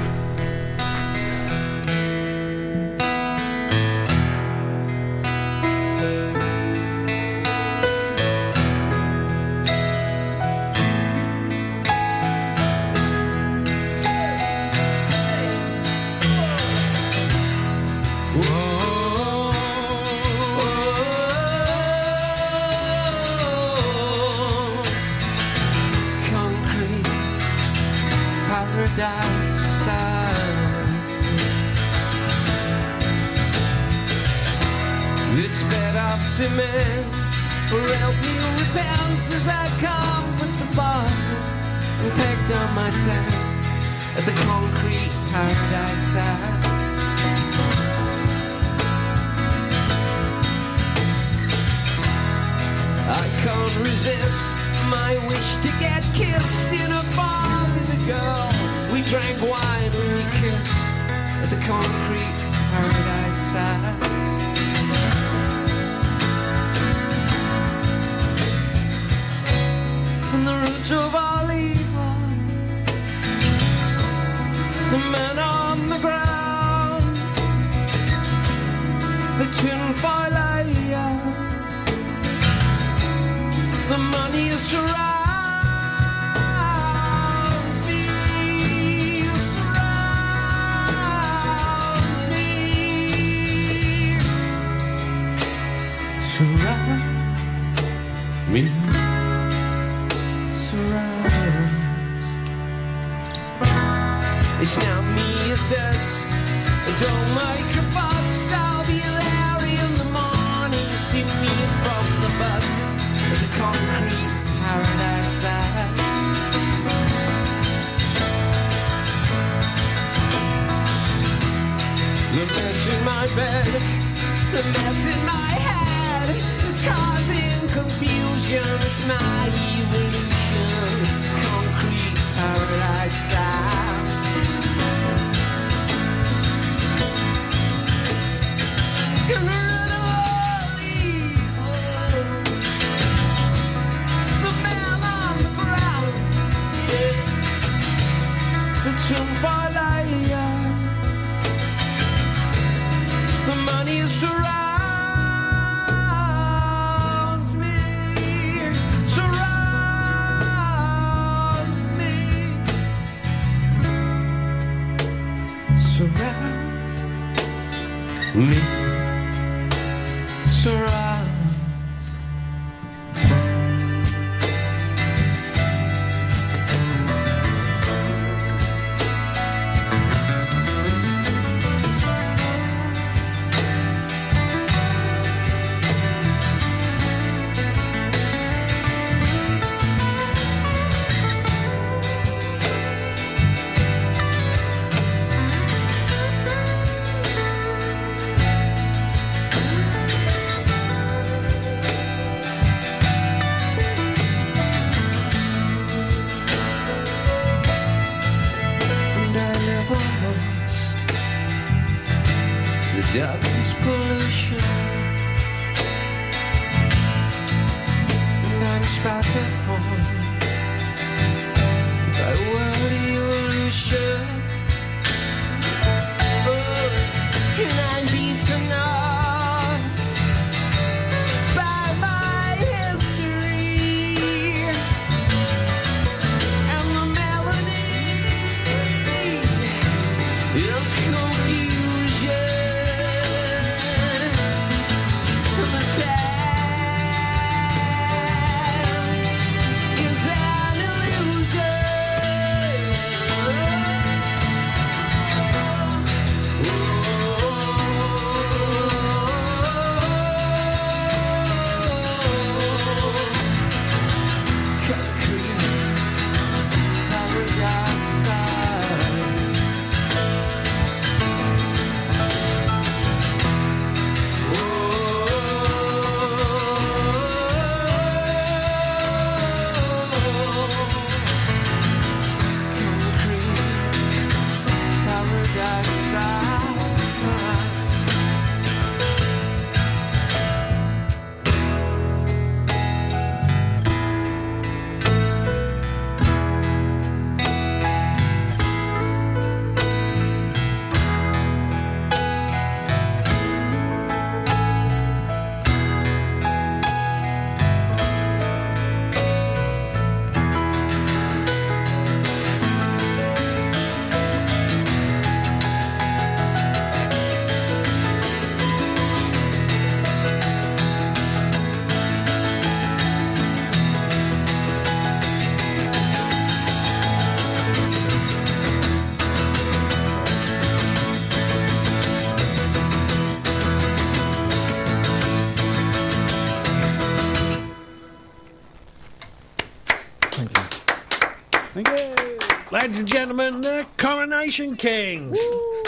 [343.12, 345.38] Gentlemen, the Coronation Kings.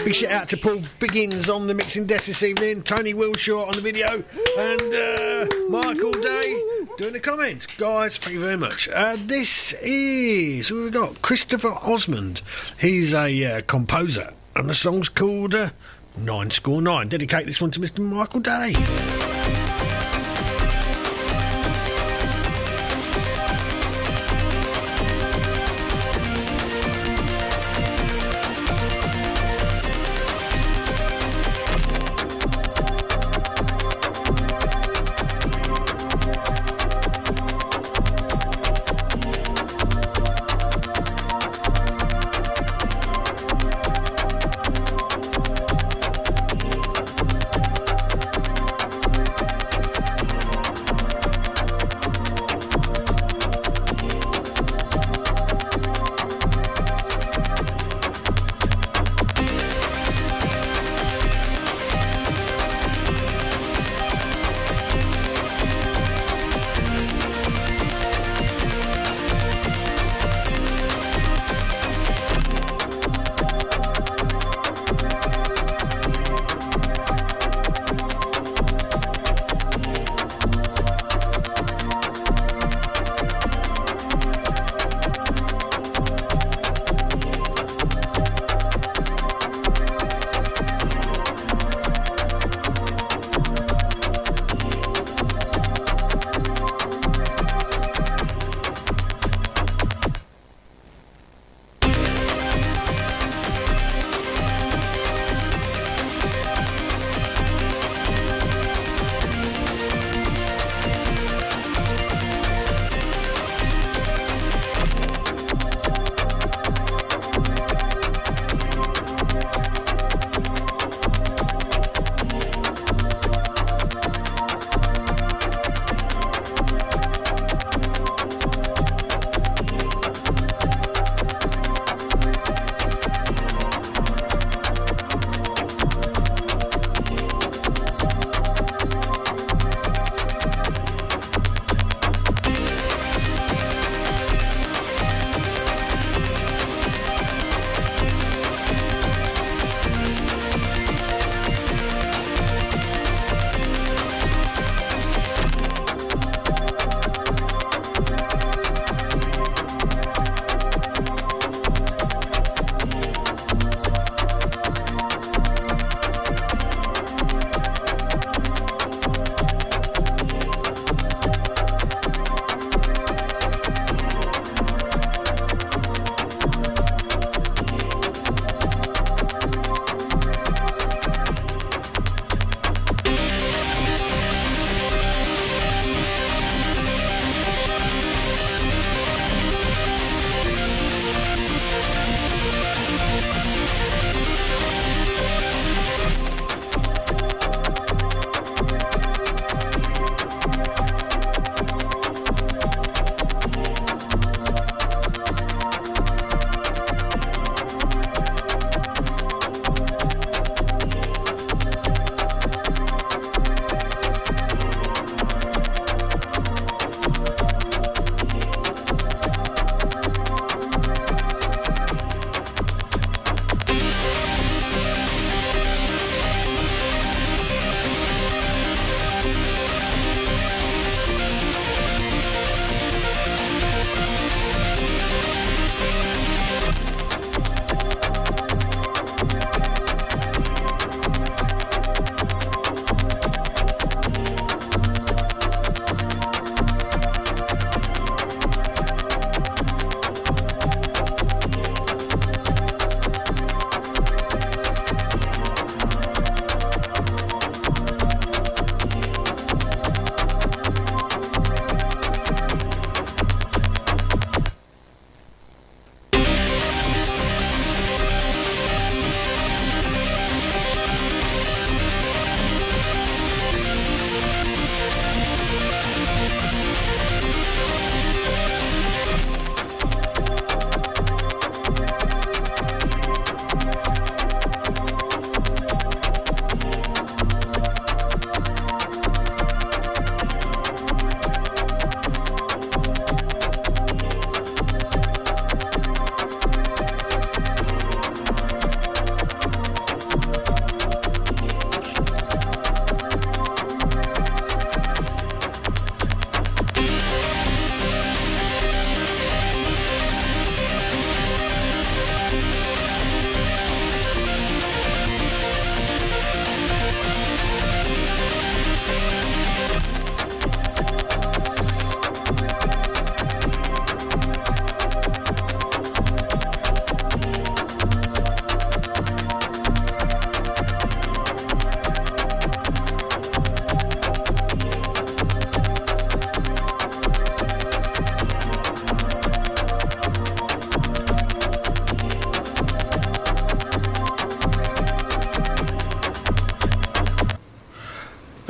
[0.04, 3.72] Big shout out to Paul Biggins on the mixing desk this evening, Tony Wilshaw on
[3.72, 4.06] the video,
[4.58, 6.62] and uh, Michael Day
[6.98, 7.64] doing the comments.
[7.64, 8.90] Guys, thank you very much.
[8.90, 11.22] Uh, this is, who have got?
[11.22, 12.42] Christopher Ozmond.
[12.78, 15.70] He's a uh, composer, and the song's called uh,
[16.18, 17.08] Nine Score Nine.
[17.08, 18.00] Dedicate this one to Mr.
[18.00, 19.23] Michael Day.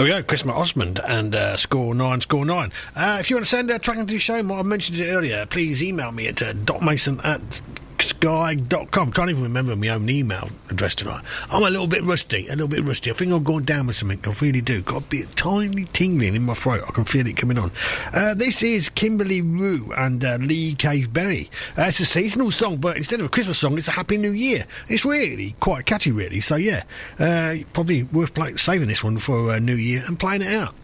[0.05, 2.71] There we go, Chris Ozmond and uh, Score 9, Score 9.
[2.95, 5.47] Uh, if you want to send a track into the show, I mentioned it earlier,
[5.47, 7.63] please email me at uh, docmason at
[7.99, 9.13] sky.com.
[9.13, 11.25] Can't even remember my own email address tonight.
[11.51, 13.11] I'm a little bit rusty, a little bit rusty.
[13.11, 14.21] I think I've gone down with something.
[14.25, 14.83] I really do.
[14.83, 16.85] Got a bit of tiny tingling in my throat.
[16.87, 17.71] I can feel it coming on.
[18.13, 21.51] Uh, this is Kimberly Rew and uh, Lee Cave Berry.
[21.79, 24.33] Uh, it's a seasonal song, but instead of a Christmas song, it's a Happy New
[24.33, 24.65] Year.
[24.89, 26.41] It's really quite catchy, really.
[26.41, 26.83] So, yeah,
[27.19, 30.75] uh, probably worth play- saving this one for uh, New Year and playing it out.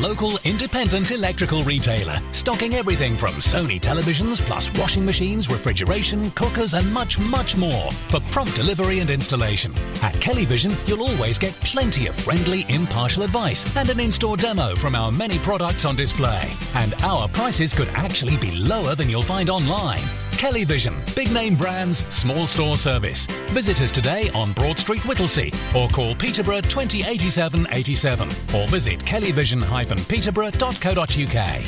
[0.00, 6.92] Local independent electrical retailer, stocking everything from Sony televisions plus washing machines, refrigeration, cookers, and
[6.92, 9.72] much, much more for prompt delivery and installation.
[10.02, 14.94] At Kellyvision, you'll always get plenty of friendly, impartial advice and an in-store demo from
[14.94, 16.50] our many products on display.
[16.74, 20.27] And our prices could actually be lower than you'll find online.
[20.38, 23.26] Kellyvision, big name brands, small store service.
[23.50, 31.64] Visit us today on Broad Street, Whittlesey, or call Peterborough 2087 87, or visit kellyvision-peterborough.co.uk.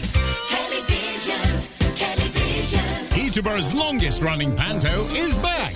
[0.48, 1.60] Television,
[1.96, 3.08] television.
[3.10, 5.74] Peterborough's longest running panto is back.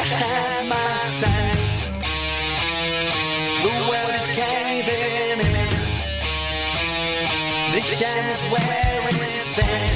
[0.05, 1.57] time I sang.
[3.65, 5.71] The world is caving in.
[7.73, 9.21] This sham is wearing
[9.55, 9.93] thin.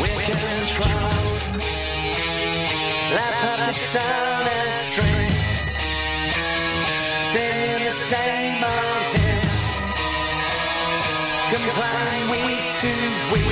[0.00, 1.26] We're controlled
[3.16, 5.30] like puppets on a string,
[7.32, 9.46] singing the same old hymn.
[11.50, 12.88] Complying, we to
[13.32, 13.45] wait.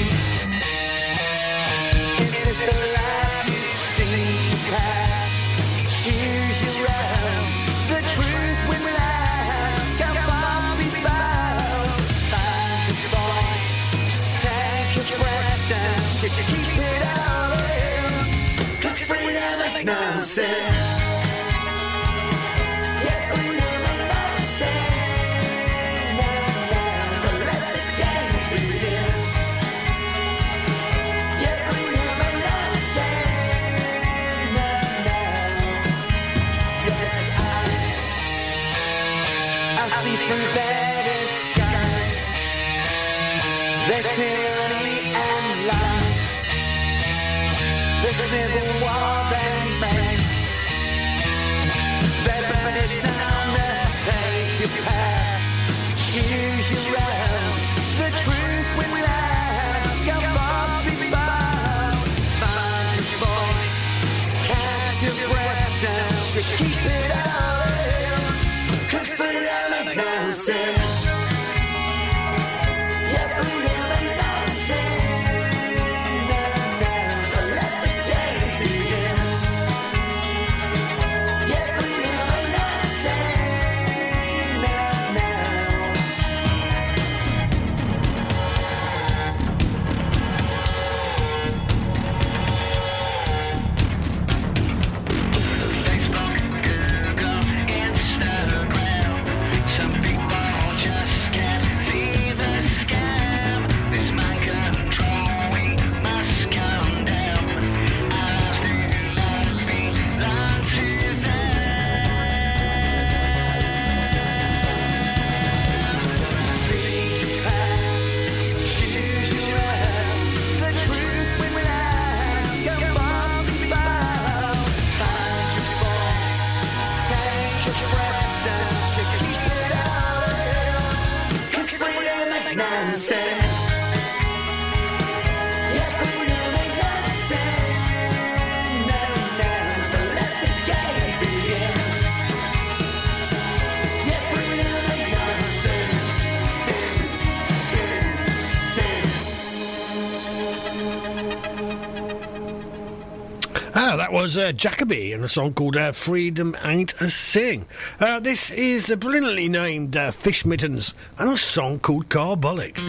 [154.24, 157.66] was uh, Jacoby and a song called uh, Freedom Ain't a Sing.
[158.00, 162.80] Uh, this is the brilliantly named uh, Fish Mittens and a song called Carbolic.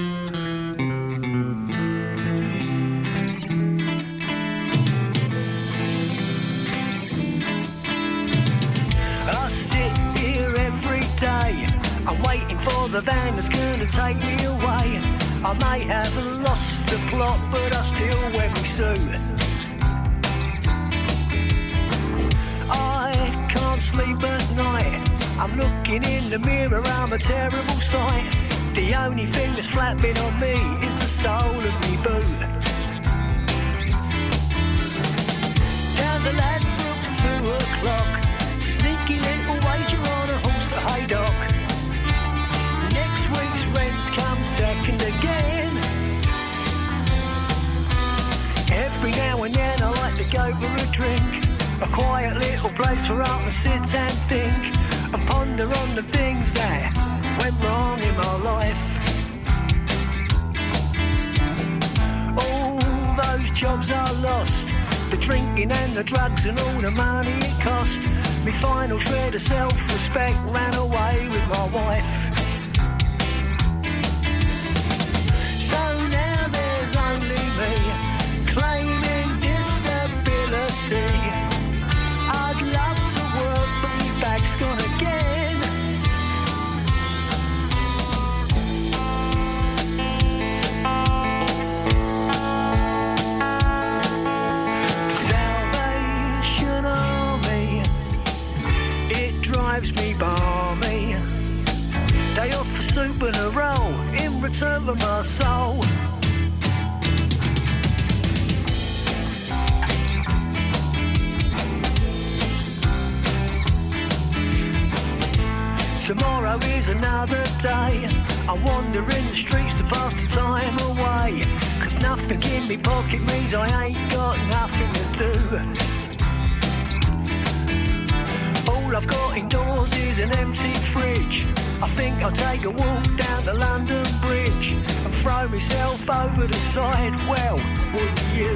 [133.18, 137.14] down the London Bridge and throw myself over the side.
[137.28, 137.58] Well,
[137.94, 138.54] would you?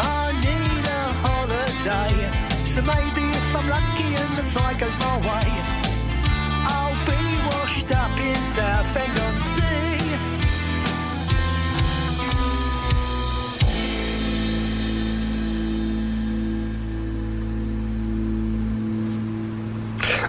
[0.00, 2.14] I need a holiday,
[2.64, 5.48] so maybe if I'm lucky and the tide goes my way,
[6.74, 9.61] I'll be washed up in Southend on sea.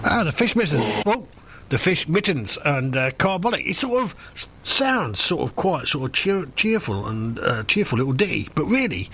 [0.04, 0.84] Ah, the fish mittens.
[1.06, 1.26] Well,
[1.70, 3.66] the fish mittens and uh, carbolic.
[3.66, 4.14] It sort of
[4.62, 9.08] sounds sort of quite sort of cheer- cheerful and uh, cheerful little ditty, but really,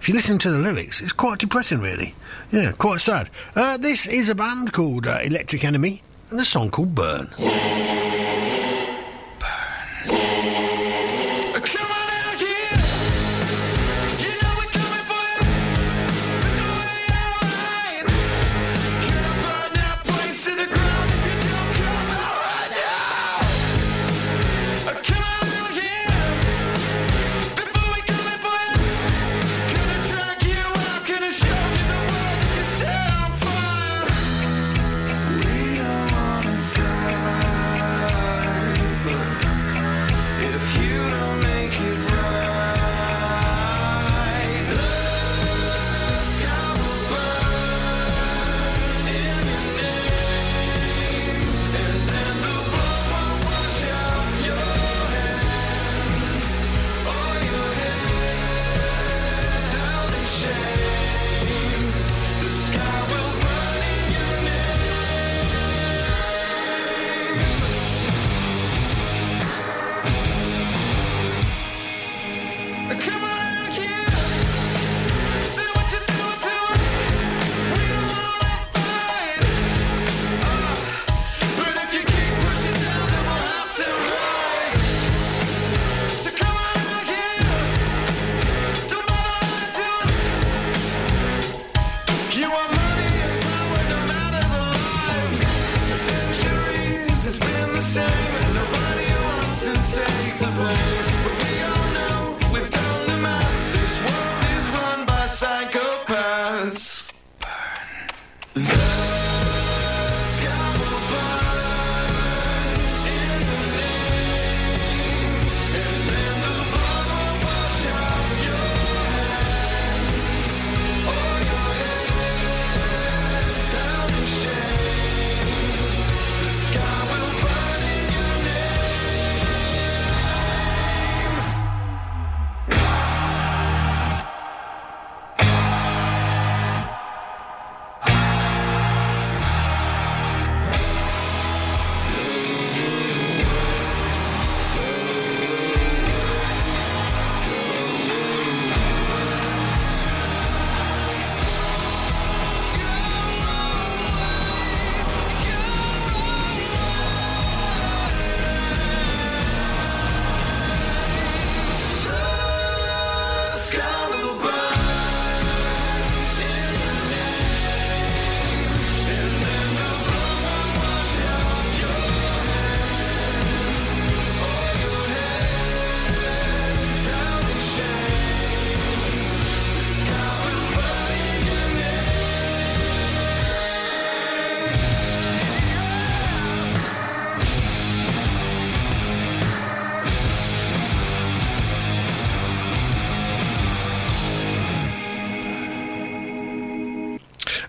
[0.00, 2.14] if you listen to the lyrics, it's quite depressing, really.
[2.52, 3.28] Yeah, quite sad.
[3.54, 7.28] Uh, this is a band called uh, Electric Enemy and a song called Burn.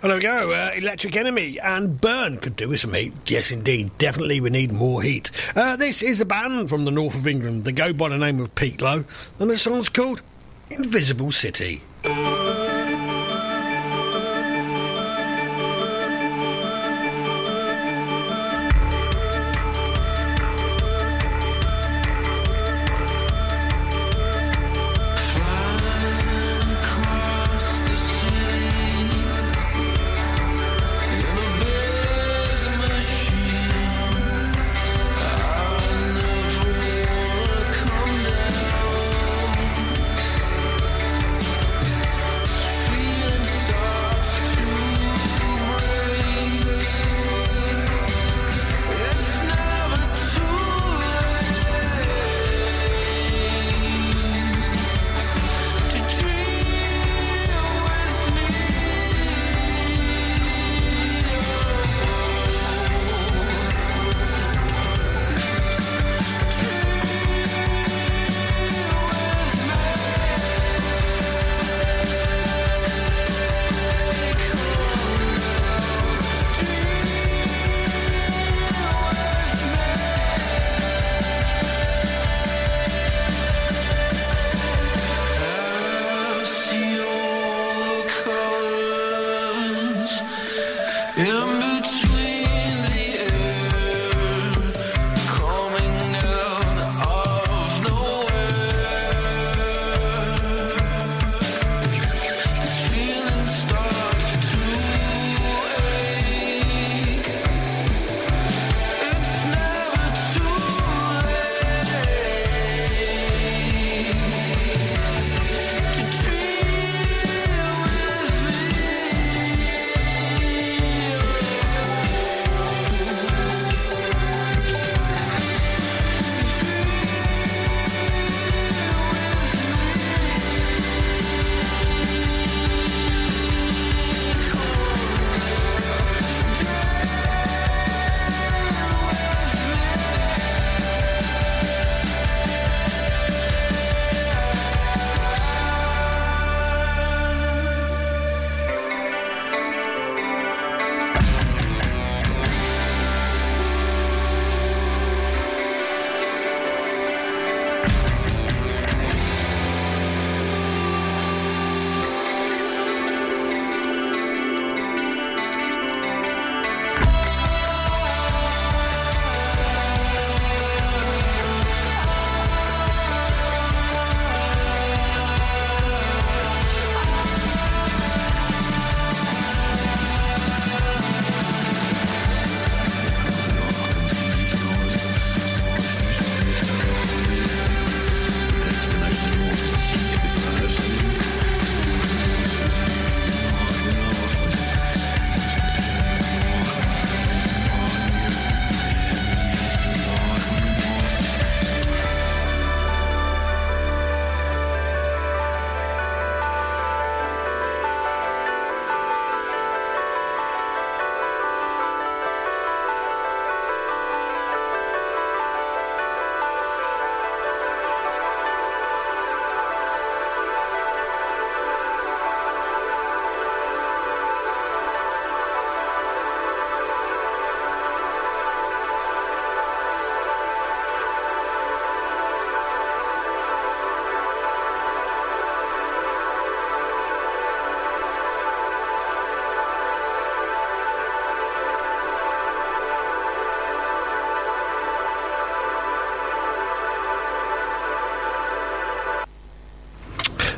[0.08, 0.54] Well, there we go.
[0.54, 3.12] Uh, Electric Enemy and Burn could do with some heat.
[3.26, 3.92] Yes, indeed.
[3.98, 5.30] Definitely, we need more heat.
[5.54, 7.66] Uh, this is a band from the north of England.
[7.66, 9.04] They go by the name of Peak Low,
[9.38, 10.22] and the song's called
[10.70, 11.82] Invisible City.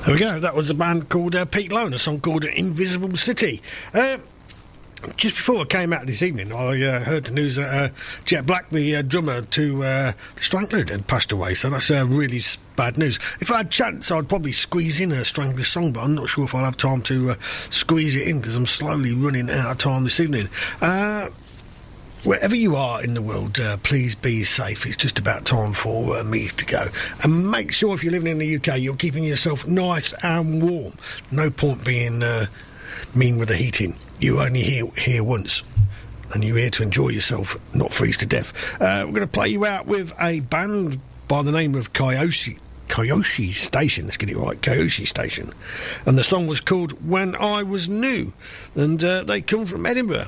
[0.09, 0.39] There we go.
[0.39, 3.61] That was a band called uh, Pete and a song called Invisible City.
[3.93, 4.17] Uh,
[5.17, 7.93] just before I came out this evening, I uh, heard the news that uh,
[8.25, 11.53] Jet Black, the uh, drummer to uh, the Stranglers, had passed away.
[11.53, 12.41] So that's uh, really
[12.75, 13.19] bad news.
[13.39, 16.27] If I had a chance, I'd probably squeeze in a Stranglers song, but I'm not
[16.27, 17.35] sure if I'll have time to uh,
[17.69, 20.49] squeeze it in because I'm slowly running out of time this evening.
[22.25, 24.85] Wherever you are in the world, uh, please be safe.
[24.85, 26.87] It's just about time for uh, me to go.
[27.23, 30.93] And make sure if you're living in the UK, you're keeping yourself nice and warm.
[31.31, 32.47] No point being uh,
[33.15, 33.95] mean with the heating.
[34.19, 35.63] You only here here once.
[36.33, 38.51] And you're here to enjoy yourself, not freeze to death.
[38.81, 42.59] Uh, we're going to play you out with a band by the name of Kyoshi.
[42.89, 45.53] Kyoshi Station, let's get it right, Kyoshi Station.
[46.05, 48.33] And the song was called When I Was New.
[48.75, 50.27] And uh, they come from Edinburgh.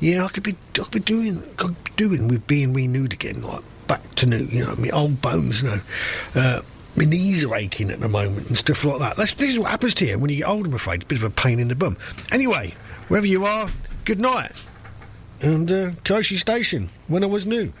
[0.00, 3.42] Yeah, I could be, I could be doing, could be doing with being renewed again,
[3.42, 4.44] like back to new.
[4.44, 5.62] You know, my old bones.
[5.62, 5.78] You know,
[6.34, 6.60] uh,
[6.96, 9.16] my knees are aching at the moment and stuff like that.
[9.16, 10.66] That's, this is what happens to you when you get old.
[10.66, 11.96] I'm afraid, It's a bit of a pain in the bum.
[12.30, 12.74] Anyway,
[13.08, 13.68] wherever you are,
[14.04, 14.62] good night.
[15.40, 17.72] And uh, Kyoshi Station, when I was new.